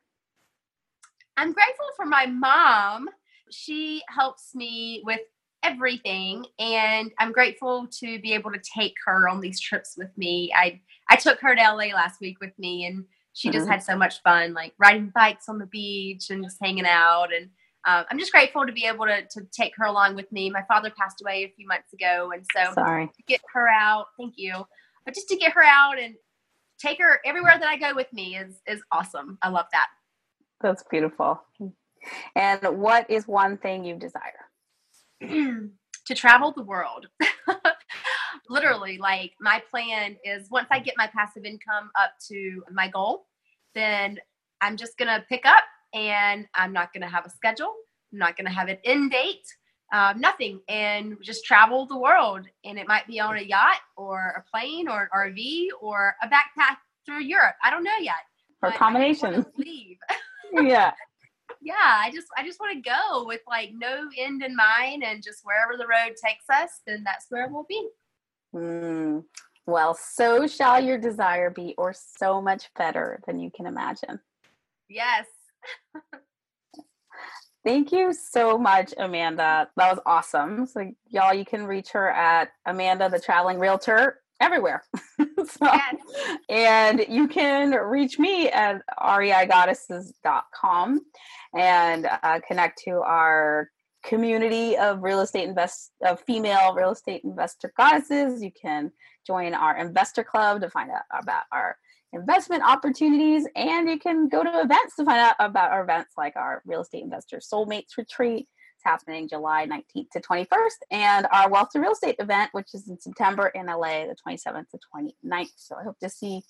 I'm 1.35 1.53
grateful 1.53 1.85
for 1.95 2.05
my 2.05 2.25
mom. 2.25 3.09
She 3.49 4.01
helps 4.09 4.55
me 4.55 5.01
with 5.05 5.21
everything 5.63 6.45
and 6.59 7.11
I'm 7.19 7.31
grateful 7.31 7.87
to 7.99 8.19
be 8.21 8.33
able 8.33 8.51
to 8.51 8.59
take 8.59 8.93
her 9.05 9.27
on 9.27 9.41
these 9.41 9.59
trips 9.59 9.95
with 9.97 10.15
me. 10.17 10.51
I 10.55 10.79
I 11.09 11.15
took 11.15 11.39
her 11.41 11.55
to 11.55 11.61
LA 11.61 11.95
last 11.95 12.21
week 12.21 12.39
with 12.39 12.57
me 12.59 12.85
and 12.85 13.05
she 13.37 13.51
just 13.51 13.65
mm-hmm. 13.65 13.73
had 13.73 13.83
so 13.83 13.95
much 13.95 14.19
fun, 14.23 14.55
like 14.55 14.73
riding 14.79 15.11
bikes 15.13 15.47
on 15.47 15.59
the 15.59 15.67
beach 15.67 16.31
and 16.31 16.43
just 16.43 16.57
hanging 16.59 16.87
out. 16.87 17.27
And 17.31 17.51
um, 17.85 18.03
I'm 18.09 18.17
just 18.17 18.31
grateful 18.31 18.65
to 18.65 18.71
be 18.71 18.85
able 18.85 19.05
to, 19.05 19.21
to 19.21 19.47
take 19.51 19.73
her 19.77 19.85
along 19.85 20.15
with 20.15 20.31
me. 20.31 20.49
My 20.49 20.63
father 20.67 20.91
passed 20.97 21.21
away 21.21 21.43
a 21.43 21.53
few 21.55 21.67
months 21.67 21.93
ago. 21.93 22.31
And 22.33 22.43
so 22.51 22.73
Sorry. 22.73 23.05
to 23.05 23.23
get 23.27 23.39
her 23.53 23.67
out, 23.67 24.07
thank 24.17 24.33
you. 24.37 24.65
But 25.05 25.13
just 25.13 25.29
to 25.29 25.35
get 25.35 25.53
her 25.53 25.61
out 25.63 25.99
and 25.99 26.15
take 26.79 26.97
her 26.97 27.19
everywhere 27.23 27.57
that 27.59 27.69
I 27.69 27.77
go 27.77 27.93
with 27.95 28.11
me 28.11 28.37
is, 28.37 28.59
is 28.65 28.81
awesome. 28.91 29.37
I 29.43 29.49
love 29.49 29.67
that. 29.71 29.89
That's 30.59 30.83
beautiful. 30.89 31.39
And 32.35 32.59
what 32.79 33.07
is 33.07 33.27
one 33.27 33.57
thing 33.57 33.83
you 33.83 33.97
desire? 33.97 34.47
to 35.21 36.15
travel 36.15 36.53
the 36.53 36.63
world. 36.63 37.05
literally 38.49 38.97
like 38.97 39.33
my 39.39 39.61
plan 39.69 40.17
is 40.23 40.49
once 40.49 40.67
I 40.71 40.79
get 40.79 40.95
my 40.97 41.07
passive 41.07 41.45
income 41.45 41.91
up 41.99 42.11
to 42.27 42.63
my 42.71 42.87
goal, 42.87 43.27
then 43.75 44.19
I'm 44.61 44.77
just 44.77 44.97
gonna 44.97 45.25
pick 45.29 45.45
up 45.45 45.63
and 45.93 46.47
I'm 46.53 46.73
not 46.73 46.93
going 46.93 47.01
to 47.01 47.07
have 47.07 47.25
a 47.25 47.29
schedule. 47.29 47.73
I'm 48.11 48.19
not 48.19 48.37
going 48.37 48.45
to 48.45 48.53
have 48.53 48.69
an 48.69 48.77
end 48.83 49.11
date, 49.11 49.45
um, 49.93 50.19
nothing, 50.19 50.61
and 50.67 51.17
just 51.21 51.45
travel 51.45 51.85
the 51.85 51.97
world. 51.97 52.45
And 52.63 52.77
it 52.77 52.87
might 52.87 53.07
be 53.07 53.19
on 53.19 53.37
a 53.37 53.41
yacht 53.41 53.79
or 53.95 54.43
a 54.45 54.49
plane 54.51 54.87
or 54.87 55.03
an 55.03 55.33
RV 55.33 55.67
or 55.81 56.15
a 56.21 56.27
backpack 56.27 56.77
through 57.05 57.21
Europe. 57.21 57.55
I 57.63 57.69
don't 57.69 57.83
know 57.83 57.97
yet. 57.99 58.15
Or 58.61 58.71
combination. 58.71 59.45
Leave. 59.57 59.97
yeah. 60.53 60.91
Yeah, 61.61 61.73
I 61.79 62.11
just 62.13 62.27
I 62.37 62.45
just 62.45 62.59
want 62.59 62.81
to 62.81 62.89
go 62.89 63.25
with 63.25 63.41
like 63.47 63.71
no 63.73 64.07
end 64.17 64.43
in 64.43 64.55
mind 64.55 65.03
and 65.03 65.23
just 65.23 65.41
wherever 65.43 65.75
the 65.75 65.87
road 65.87 66.15
takes 66.23 66.45
us, 66.49 66.81
then 66.85 67.03
that's 67.03 67.25
where 67.29 67.47
we'll 67.49 67.65
be. 67.67 67.87
Mm. 68.57 69.23
Well, 69.65 69.97
so 69.99 70.47
shall 70.47 70.81
your 70.81 70.97
desire 70.97 71.49
be, 71.49 71.75
or 71.77 71.93
so 71.93 72.41
much 72.41 72.69
better 72.77 73.19
than 73.27 73.37
you 73.39 73.51
can 73.51 73.65
imagine. 73.65 74.19
Yes. 74.89 75.25
Thank 77.65 77.91
you 77.91 78.13
so 78.13 78.57
much, 78.57 78.93
Amanda. 78.97 79.67
That 79.75 79.91
was 79.91 79.99
awesome. 80.05 80.65
So, 80.67 80.89
y'all, 81.07 81.33
you 81.33 81.43
can 81.43 81.67
reach 81.67 81.91
her 81.91 82.09
at 82.09 82.49
Amanda, 82.65 83.09
the 83.09 83.19
traveling 83.19 83.59
realtor, 83.59 84.21
everywhere. 84.39 84.83
so, 85.19 85.25
yes. 85.61 85.95
And 86.47 87.05
you 87.09 87.27
can 87.27 87.71
reach 87.71 88.19
me 88.19 88.49
at 88.49 88.81
reigoddesses.com 88.97 91.01
and 91.57 92.09
uh, 92.23 92.39
connect 92.47 92.79
to 92.85 93.01
our 93.01 93.69
community 94.07 94.77
of 94.77 95.03
real 95.03 95.19
estate 95.19 95.47
invest 95.47 95.91
of 96.05 96.21
female 96.21 96.73
real 96.73 96.91
estate 96.91 97.21
investor 97.23 97.71
goddesses. 97.75 98.41
You 98.41 98.51
can 98.59 98.91
join 99.25 99.53
our 99.53 99.77
investor 99.77 100.23
club 100.23 100.61
to 100.61 100.69
find 100.69 100.89
out 100.89 101.03
about 101.11 101.43
our 101.51 101.77
investment 102.13 102.63
opportunities, 102.63 103.45
and 103.55 103.89
you 103.89 103.99
can 103.99 104.29
go 104.29 104.43
to 104.43 104.61
events 104.61 104.95
to 104.95 105.03
find 105.03 105.19
out 105.19 105.35
about 105.39 105.71
our 105.71 105.83
events 105.83 106.13
like 106.17 106.35
our 106.37 106.61
Real 106.65 106.81
Estate 106.81 107.03
Investor 107.03 107.39
Soulmates 107.39 107.97
Retreat. 107.97 108.47
It's 108.75 108.83
happening 108.83 109.27
July 109.27 109.67
19th 109.67 110.09
to 110.13 110.21
21st, 110.21 110.77
and 110.89 111.27
our 111.33 111.49
Wealth 111.49 111.69
to 111.73 111.79
Real 111.79 111.91
Estate 111.91 112.15
event, 112.19 112.49
which 112.53 112.73
is 112.73 112.87
in 112.87 112.99
September 112.99 113.47
in 113.47 113.65
LA, 113.65 114.05
the 114.05 114.15
27th 114.25 114.69
to 114.69 114.79
29th. 114.95 115.51
So 115.57 115.75
I 115.75 115.83
hope 115.83 115.99
to 115.99 116.09
see 116.09 116.43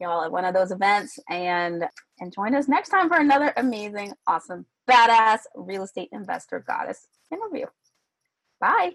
y'all 0.00 0.24
at 0.24 0.32
one 0.32 0.44
of 0.44 0.54
those 0.54 0.70
events 0.70 1.18
and 1.28 1.84
and 2.20 2.32
join 2.32 2.54
us 2.54 2.68
next 2.68 2.88
time 2.90 3.08
for 3.08 3.18
another 3.18 3.52
amazing, 3.56 4.12
awesome, 4.26 4.66
badass 4.88 5.40
real 5.54 5.84
estate 5.84 6.08
investor 6.12 6.64
goddess 6.66 7.06
interview. 7.32 7.66
Bye. 8.60 8.92